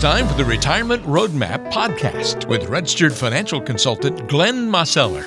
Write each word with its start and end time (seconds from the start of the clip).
time 0.00 0.26
for 0.26 0.32
the 0.32 0.44
Retirement 0.46 1.02
Roadmap 1.02 1.70
podcast 1.70 2.48
with 2.48 2.70
registered 2.70 3.12
financial 3.12 3.60
consultant 3.60 4.30
Glenn 4.30 4.66
Mosseller. 4.66 5.26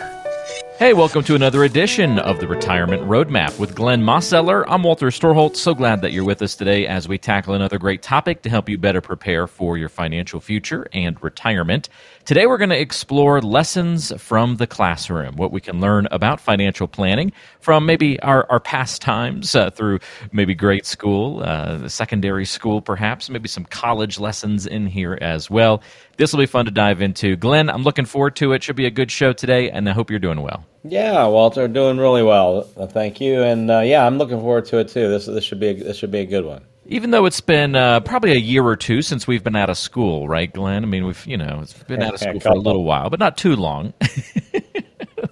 Hey, 0.79 0.93
welcome 0.93 1.23
to 1.25 1.35
another 1.35 1.63
edition 1.63 2.17
of 2.17 2.39
the 2.39 2.47
Retirement 2.47 3.03
Roadmap 3.03 3.59
with 3.59 3.75
Glenn 3.75 4.01
Mosseller. 4.01 4.65
I'm 4.67 4.81
Walter 4.81 5.09
Storholt. 5.09 5.55
So 5.55 5.75
glad 5.75 6.01
that 6.01 6.11
you're 6.11 6.23
with 6.23 6.41
us 6.41 6.55
today 6.55 6.87
as 6.87 7.07
we 7.07 7.19
tackle 7.19 7.53
another 7.53 7.77
great 7.77 8.01
topic 8.01 8.41
to 8.41 8.49
help 8.49 8.67
you 8.67 8.79
better 8.79 8.99
prepare 8.99 9.45
for 9.45 9.77
your 9.77 9.89
financial 9.89 10.39
future 10.39 10.87
and 10.91 11.21
retirement. 11.21 11.89
Today, 12.25 12.45
we're 12.45 12.57
going 12.57 12.69
to 12.69 12.79
explore 12.79 13.41
lessons 13.41 14.13
from 14.17 14.55
the 14.55 14.65
classroom, 14.65 15.35
what 15.35 15.51
we 15.51 15.59
can 15.59 15.81
learn 15.81 16.07
about 16.09 16.39
financial 16.39 16.87
planning 16.87 17.33
from 17.59 17.85
maybe 17.85 18.17
our, 18.21 18.49
our 18.49 18.61
past 18.61 19.01
times 19.01 19.53
uh, 19.55 19.69
through 19.71 19.99
maybe 20.31 20.55
grade 20.55 20.85
school, 20.85 21.43
uh, 21.43 21.85
secondary 21.89 22.45
school, 22.45 22.79
perhaps, 22.79 23.29
maybe 23.29 23.49
some 23.49 23.65
college 23.65 24.19
lessons 24.19 24.65
in 24.65 24.87
here 24.87 25.17
as 25.19 25.49
well. 25.49 25.83
This 26.15 26.31
will 26.31 26.39
be 26.39 26.45
fun 26.45 26.63
to 26.63 26.71
dive 26.71 27.01
into. 27.01 27.35
Glenn, 27.35 27.69
I'm 27.69 27.83
looking 27.83 28.05
forward 28.05 28.37
to 28.37 28.53
it. 28.53 28.63
Should 28.63 28.77
be 28.77 28.85
a 28.85 28.91
good 28.91 29.11
show 29.11 29.33
today, 29.33 29.69
and 29.69 29.89
I 29.89 29.91
hope 29.91 30.09
you're 30.09 30.19
doing 30.19 30.39
well. 30.39 30.65
Yeah, 30.85 31.27
Walter, 31.27 31.67
doing 31.67 31.97
really 31.97 32.23
well. 32.23 32.69
Uh, 32.77 32.87
thank 32.87 33.19
you, 33.19 33.43
and 33.43 33.69
uh, 33.69 33.79
yeah, 33.79 34.05
I'm 34.05 34.17
looking 34.17 34.39
forward 34.39 34.63
to 34.67 34.77
it 34.77 34.87
too. 34.87 35.09
This 35.09 35.25
this 35.25 35.43
should 35.43 35.59
be 35.59 35.67
a, 35.67 35.73
this 35.73 35.97
should 35.97 36.11
be 36.11 36.19
a 36.19 36.25
good 36.25 36.45
one. 36.45 36.63
Even 36.85 37.11
though 37.11 37.25
it's 37.25 37.41
been 37.41 37.75
uh, 37.75 38.01
probably 38.01 38.33
a 38.33 38.39
year 38.39 38.63
or 38.63 38.75
two 38.75 39.01
since 39.01 39.25
we've 39.25 39.43
been 39.43 39.55
out 39.55 39.69
of 39.69 39.77
school, 39.77 40.27
right, 40.27 40.51
Glenn? 40.51 40.83
I 40.83 40.87
mean, 40.87 41.05
we've 41.05 41.25
you 41.25 41.37
know 41.37 41.59
it's 41.61 41.73
been 41.83 42.03
out 42.03 42.13
of 42.13 42.19
school 42.19 42.39
for 42.39 42.49
a 42.49 42.59
little 42.59 42.83
while, 42.83 43.09
but 43.09 43.19
not 43.19 43.37
too 43.37 43.55
long. 43.55 43.93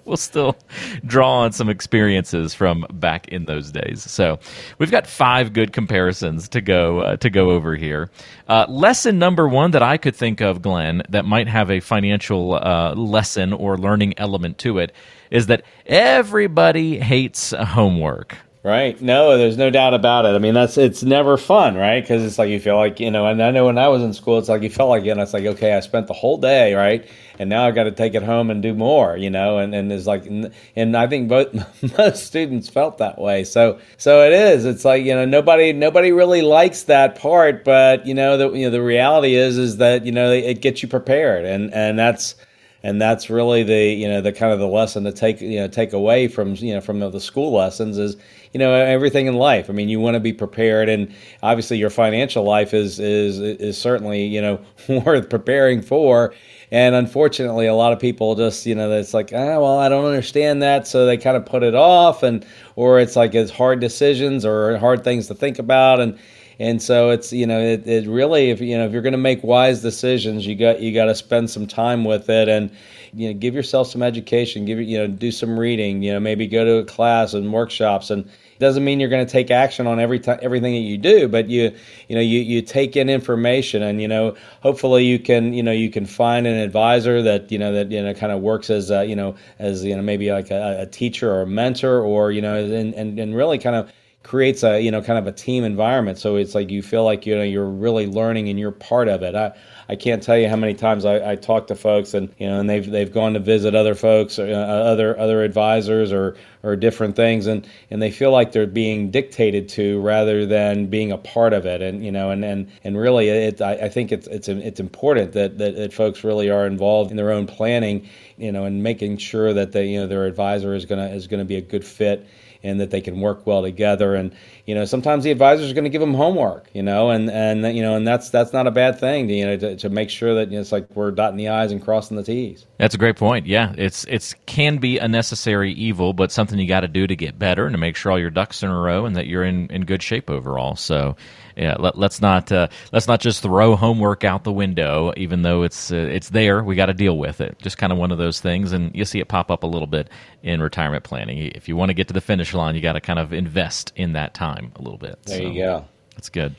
we'll 0.05 0.17
still 0.17 0.57
draw 1.05 1.39
on 1.39 1.53
some 1.53 1.69
experiences 1.69 2.53
from 2.53 2.85
back 2.91 3.29
in 3.29 3.45
those 3.45 3.71
days. 3.71 4.03
So 4.03 4.39
we've 4.77 4.91
got 4.91 5.07
five 5.07 5.53
good 5.53 5.71
comparisons 5.71 6.49
to 6.49 6.59
go 6.59 6.99
uh, 6.99 7.15
to 7.17 7.29
go 7.29 7.51
over 7.51 7.75
here. 7.75 8.11
Uh, 8.47 8.65
lesson 8.67 9.17
number 9.19 9.47
one 9.47 9.71
that 9.71 9.81
I 9.81 9.97
could 9.97 10.15
think 10.15 10.41
of, 10.41 10.61
Glenn, 10.61 11.01
that 11.09 11.23
might 11.23 11.47
have 11.47 11.71
a 11.71 11.79
financial 11.79 12.55
uh, 12.55 12.93
lesson 12.95 13.53
or 13.53 13.77
learning 13.77 14.13
element 14.17 14.57
to 14.59 14.79
it, 14.79 14.91
is 15.31 15.47
that 15.47 15.63
everybody 15.85 16.99
hates 16.99 17.51
homework. 17.51 18.37
Right. 18.63 19.01
No, 19.01 19.39
there's 19.39 19.57
no 19.57 19.71
doubt 19.71 19.95
about 19.95 20.25
it. 20.25 20.35
I 20.35 20.37
mean, 20.37 20.53
that's 20.53 20.77
it's 20.77 21.01
never 21.01 21.35
fun, 21.35 21.75
right? 21.75 21.99
Because 21.99 22.23
it's 22.23 22.37
like 22.37 22.49
you 22.49 22.59
feel 22.59 22.77
like 22.77 22.99
you 22.99 23.09
know, 23.09 23.25
and 23.25 23.41
I 23.41 23.49
know 23.49 23.65
when 23.65 23.79
I 23.79 23.87
was 23.87 24.03
in 24.03 24.13
school, 24.13 24.37
it's 24.37 24.49
like 24.49 24.61
you 24.61 24.69
felt 24.69 24.89
like 24.89 25.03
you 25.03 25.15
know, 25.15 25.23
it's 25.23 25.33
like 25.33 25.45
okay, 25.45 25.73
I 25.73 25.79
spent 25.79 26.05
the 26.05 26.13
whole 26.13 26.37
day, 26.37 26.75
right, 26.75 27.03
and 27.39 27.49
now 27.49 27.65
I've 27.65 27.73
got 27.73 27.85
to 27.85 27.91
take 27.91 28.13
it 28.13 28.21
home 28.21 28.51
and 28.51 28.61
do 28.61 28.75
more, 28.75 29.17
you 29.17 29.31
know, 29.31 29.57
and 29.57 29.73
and 29.73 29.91
it's 29.91 30.05
like, 30.05 30.27
and 30.75 30.95
I 30.95 31.07
think 31.07 31.27
both 31.27 31.51
most 31.97 32.27
students 32.27 32.69
felt 32.69 32.99
that 32.99 33.17
way. 33.17 33.45
So 33.45 33.79
so 33.97 34.23
it 34.23 34.31
is. 34.31 34.63
It's 34.65 34.85
like 34.85 35.03
you 35.05 35.15
know, 35.15 35.25
nobody 35.25 35.73
nobody 35.73 36.11
really 36.11 36.43
likes 36.43 36.83
that 36.83 37.15
part, 37.15 37.63
but 37.63 38.05
you 38.05 38.13
know, 38.13 38.37
the 38.37 38.51
you 38.51 38.65
know 38.65 38.71
the 38.71 38.83
reality 38.83 39.33
is 39.33 39.57
is 39.57 39.77
that 39.77 40.05
you 40.05 40.11
know 40.11 40.31
it 40.31 40.61
gets 40.61 40.83
you 40.83 40.87
prepared, 40.87 41.45
and 41.45 41.73
and 41.73 41.97
that's 41.97 42.35
and 42.83 43.01
that's 43.01 43.29
really 43.29 43.63
the 43.63 43.93
you 43.93 44.07
know 44.07 44.21
the 44.21 44.31
kind 44.31 44.51
of 44.51 44.59
the 44.59 44.67
lesson 44.67 45.03
to 45.03 45.11
take 45.11 45.41
you 45.41 45.59
know 45.59 45.67
take 45.67 45.93
away 45.93 46.27
from 46.27 46.55
you 46.55 46.73
know 46.73 46.81
from 46.81 46.99
the 46.99 47.19
school 47.19 47.51
lessons 47.53 47.97
is 47.97 48.15
you 48.53 48.59
know 48.59 48.73
everything 48.73 49.27
in 49.27 49.35
life. 49.35 49.69
I 49.69 49.73
mean, 49.73 49.89
you 49.89 49.99
want 49.99 50.15
to 50.15 50.19
be 50.19 50.33
prepared, 50.33 50.89
and 50.89 51.13
obviously 51.43 51.77
your 51.77 51.89
financial 51.89 52.43
life 52.43 52.73
is 52.73 52.99
is 52.99 53.39
is 53.39 53.77
certainly 53.77 54.25
you 54.25 54.41
know 54.41 54.59
worth 55.05 55.29
preparing 55.29 55.81
for. 55.81 56.33
And 56.73 56.95
unfortunately, 56.95 57.67
a 57.67 57.73
lot 57.73 57.91
of 57.91 57.99
people 57.99 58.33
just 58.35 58.65
you 58.65 58.75
know 58.75 58.91
it's 58.91 59.13
like 59.13 59.31
ah 59.33 59.59
well 59.59 59.77
I 59.77 59.89
don't 59.89 60.05
understand 60.05 60.61
that, 60.63 60.87
so 60.87 61.05
they 61.05 61.17
kind 61.17 61.37
of 61.37 61.45
put 61.45 61.63
it 61.63 61.75
off, 61.75 62.23
and 62.23 62.45
or 62.75 62.99
it's 62.99 63.15
like 63.15 63.35
it's 63.35 63.51
hard 63.51 63.79
decisions 63.79 64.45
or 64.45 64.77
hard 64.77 65.03
things 65.03 65.27
to 65.27 65.35
think 65.35 65.59
about, 65.59 65.99
and 65.99 66.17
and 66.59 66.81
so 66.81 67.09
it's 67.09 67.31
you 67.33 67.45
know 67.45 67.59
it, 67.59 67.87
it 67.87 68.07
really 68.07 68.49
if 68.49 68.61
you 68.61 68.77
know 68.77 68.85
if 68.85 68.91
you're 68.91 69.01
going 69.01 69.11
to 69.11 69.17
make 69.17 69.43
wise 69.43 69.81
decisions 69.81 70.45
you 70.45 70.55
got 70.55 70.79
you 70.81 70.93
got 70.93 71.05
to 71.05 71.15
spend 71.15 71.49
some 71.49 71.65
time 71.65 72.03
with 72.03 72.29
it 72.29 72.47
and 72.47 72.71
you 73.13 73.27
know 73.27 73.33
give 73.33 73.53
yourself 73.53 73.87
some 73.87 74.03
education 74.03 74.65
give 74.65 74.79
you 74.79 74.97
know 74.97 75.07
do 75.07 75.31
some 75.31 75.59
reading 75.59 76.01
you 76.01 76.11
know 76.13 76.19
maybe 76.19 76.47
go 76.47 76.63
to 76.63 76.77
a 76.77 76.85
class 76.85 77.33
and 77.33 77.51
workshops 77.51 78.09
and 78.09 78.25
it 78.25 78.59
doesn't 78.59 78.83
mean 78.83 78.99
you're 78.99 79.09
going 79.09 79.25
to 79.25 79.31
take 79.31 79.49
action 79.49 79.87
on 79.87 79.99
every 79.99 80.19
time 80.19 80.39
everything 80.41 80.73
that 80.73 80.79
you 80.79 80.97
do 80.97 81.27
but 81.27 81.49
you 81.49 81.75
you 82.07 82.15
know 82.15 82.21
you 82.21 82.39
you 82.39 82.61
take 82.61 82.95
in 82.95 83.09
information 83.09 83.81
and 83.81 84.01
you 84.01 84.07
know 84.07 84.35
hopefully 84.61 85.05
you 85.05 85.19
can 85.19 85.53
you 85.53 85.63
know 85.63 85.71
you 85.71 85.89
can 85.89 86.05
find 86.05 86.47
an 86.47 86.57
advisor 86.57 87.21
that 87.21 87.51
you 87.51 87.57
know 87.57 87.73
that 87.73 87.91
you 87.91 88.01
know 88.01 88.13
kind 88.13 88.31
of 88.31 88.41
works 88.41 88.69
as 88.69 88.91
a, 88.91 89.05
you 89.05 89.15
know 89.15 89.35
as 89.59 89.83
you 89.83 89.95
know 89.95 90.01
maybe 90.01 90.31
like 90.31 90.51
a, 90.51 90.81
a 90.81 90.85
teacher 90.85 91.31
or 91.31 91.41
a 91.41 91.47
mentor 91.47 92.01
or 92.01 92.31
you 92.31 92.41
know 92.41 92.63
and 92.63 92.93
and, 92.93 93.19
and 93.19 93.35
really 93.35 93.57
kind 93.57 93.75
of 93.75 93.91
creates 94.23 94.63
a 94.63 94.79
you 94.79 94.91
know 94.91 95.01
kind 95.01 95.17
of 95.17 95.27
a 95.27 95.31
team 95.31 95.63
environment. 95.63 96.17
So 96.17 96.35
it's 96.35 96.53
like 96.53 96.69
you 96.69 96.81
feel 96.81 97.03
like 97.03 97.25
you 97.25 97.35
know 97.35 97.43
you're 97.43 97.69
really 97.69 98.07
learning 98.07 98.49
and 98.49 98.59
you're 98.59 98.71
part 98.71 99.07
of 99.07 99.23
it. 99.23 99.35
I 99.35 99.53
i 99.89 99.95
can't 99.95 100.23
tell 100.23 100.37
you 100.37 100.47
how 100.47 100.55
many 100.55 100.73
times 100.73 101.03
i, 101.03 101.31
I 101.31 101.35
talk 101.35 101.67
to 101.67 101.75
folks 101.75 102.13
and 102.13 102.33
you 102.37 102.47
know 102.47 102.59
and 102.59 102.69
they've 102.69 102.89
they've 102.89 103.11
gone 103.11 103.33
to 103.33 103.39
visit 103.39 103.75
other 103.75 103.95
folks 103.95 104.39
or 104.39 104.45
uh, 104.45 104.55
other 104.55 105.19
other 105.19 105.43
advisors 105.43 106.13
or 106.13 106.37
or 106.63 106.75
different 106.75 107.15
things. 107.15 107.47
And 107.47 107.67
and 107.89 108.01
they 108.01 108.11
feel 108.11 108.31
like 108.31 108.51
they're 108.51 108.67
being 108.67 109.11
dictated 109.11 109.69
to 109.69 109.99
rather 110.01 110.45
than 110.45 110.87
being 110.87 111.11
a 111.11 111.17
part 111.17 111.53
of 111.53 111.65
it. 111.65 111.81
And 111.81 112.05
you 112.05 112.11
know 112.11 112.29
and 112.29 112.43
and, 112.45 112.71
and 112.83 112.97
really 112.97 113.29
it 113.29 113.61
I, 113.61 113.73
I 113.73 113.89
think 113.89 114.11
it's 114.11 114.27
it's 114.27 114.47
it's 114.47 114.79
important 114.79 115.33
that, 115.33 115.57
that 115.57 115.75
that 115.75 115.93
folks 115.93 116.23
really 116.23 116.49
are 116.49 116.65
involved 116.65 117.11
in 117.11 117.17
their 117.17 117.31
own 117.31 117.47
planning 117.47 118.07
you 118.37 118.51
know 118.51 118.65
and 118.65 118.83
making 118.83 119.17
sure 119.17 119.53
that 119.53 119.71
they 119.71 119.87
you 119.87 119.99
know 119.99 120.07
their 120.07 120.25
advisor 120.25 120.73
is 120.73 120.85
gonna 120.85 121.07
is 121.07 121.27
gonna 121.27 121.45
be 121.45 121.55
a 121.55 121.61
good 121.61 121.85
fit 121.85 122.27
and 122.63 122.79
that 122.79 122.91
they 122.91 123.01
can 123.01 123.19
work 123.19 123.45
well 123.45 123.61
together. 123.61 124.15
And 124.15 124.33
you 124.65 124.75
know, 124.75 124.85
sometimes 124.85 125.23
the 125.23 125.31
advisors 125.31 125.71
are 125.71 125.73
going 125.73 125.85
to 125.85 125.89
give 125.89 126.01
them 126.01 126.13
homework, 126.13 126.69
you 126.73 126.83
know, 126.83 127.09
and 127.09 127.29
and 127.29 127.75
you 127.75 127.81
know, 127.81 127.95
and 127.95 128.07
that's 128.07 128.29
that's 128.29 128.53
not 128.53 128.67
a 128.67 128.71
bad 128.71 128.99
thing, 128.99 129.27
to, 129.27 129.33
you 129.33 129.45
know, 129.45 129.57
to, 129.57 129.75
to 129.77 129.89
make 129.89 130.09
sure 130.09 130.35
that 130.35 130.49
you 130.49 130.55
know, 130.55 130.61
it's 130.61 130.71
like 130.71 130.87
we're 130.95 131.11
dotting 131.11 131.37
the 131.37 131.49
i's 131.49 131.71
and 131.71 131.83
crossing 131.83 132.17
the 132.17 132.23
t's. 132.23 132.65
That's 132.77 132.95
a 132.95 132.97
great 132.97 133.15
point. 133.15 133.47
Yeah, 133.47 133.73
it's 133.77 134.05
it's 134.05 134.35
can 134.45 134.77
be 134.77 134.97
a 134.97 135.07
necessary 135.07 135.73
evil, 135.73 136.13
but 136.13 136.31
something 136.31 136.59
you 136.59 136.67
got 136.67 136.81
to 136.81 136.87
do 136.87 137.07
to 137.07 137.15
get 137.15 137.37
better 137.37 137.65
and 137.65 137.73
to 137.73 137.77
make 137.77 137.95
sure 137.95 138.11
all 138.11 138.19
your 138.19 138.29
ducks 138.29 138.63
in 138.63 138.69
a 138.69 138.79
row 138.79 139.05
and 139.05 139.15
that 139.15 139.27
you're 139.27 139.43
in 139.43 139.67
in 139.71 139.85
good 139.85 140.03
shape 140.03 140.29
overall. 140.29 140.75
So 140.75 141.15
yeah, 141.61 141.75
let, 141.77 141.95
us 141.95 142.19
not 142.19 142.51
uh, 142.51 142.67
let's 142.91 143.07
not 143.07 143.21
just 143.21 143.43
throw 143.43 143.75
homework 143.75 144.23
out 144.23 144.43
the 144.43 144.51
window, 144.51 145.13
even 145.15 145.43
though 145.43 145.61
it's 145.61 145.91
uh, 145.91 145.95
it's 145.95 146.29
there. 146.29 146.63
We 146.63 146.75
got 146.75 146.87
to 146.87 146.93
deal 146.93 147.19
with 147.19 147.39
it. 147.39 147.59
Just 147.59 147.77
kind 147.77 147.93
of 147.93 147.99
one 147.99 148.11
of 148.11 148.17
those 148.17 148.39
things, 148.39 148.71
and 148.71 148.93
you 148.95 149.05
see 149.05 149.19
it 149.19 149.27
pop 149.27 149.51
up 149.51 149.61
a 149.61 149.67
little 149.67 149.87
bit 149.87 150.09
in 150.41 150.59
retirement 150.59 151.03
planning. 151.03 151.37
If 151.37 151.69
you 151.69 151.75
want 151.75 151.89
to 151.89 151.93
get 151.93 152.07
to 152.07 152.15
the 152.15 152.21
finish 152.21 152.55
line, 152.55 152.73
you 152.73 152.81
got 152.81 152.93
to 152.93 153.01
kind 153.01 153.19
of 153.19 153.31
invest 153.31 153.93
in 153.95 154.13
that 154.13 154.33
time 154.33 154.71
a 154.75 154.81
little 154.81 154.97
bit. 154.97 155.21
There 155.23 155.37
so, 155.37 155.43
you 155.43 155.61
go. 155.61 155.85
That's 156.15 156.29
good. 156.29 156.55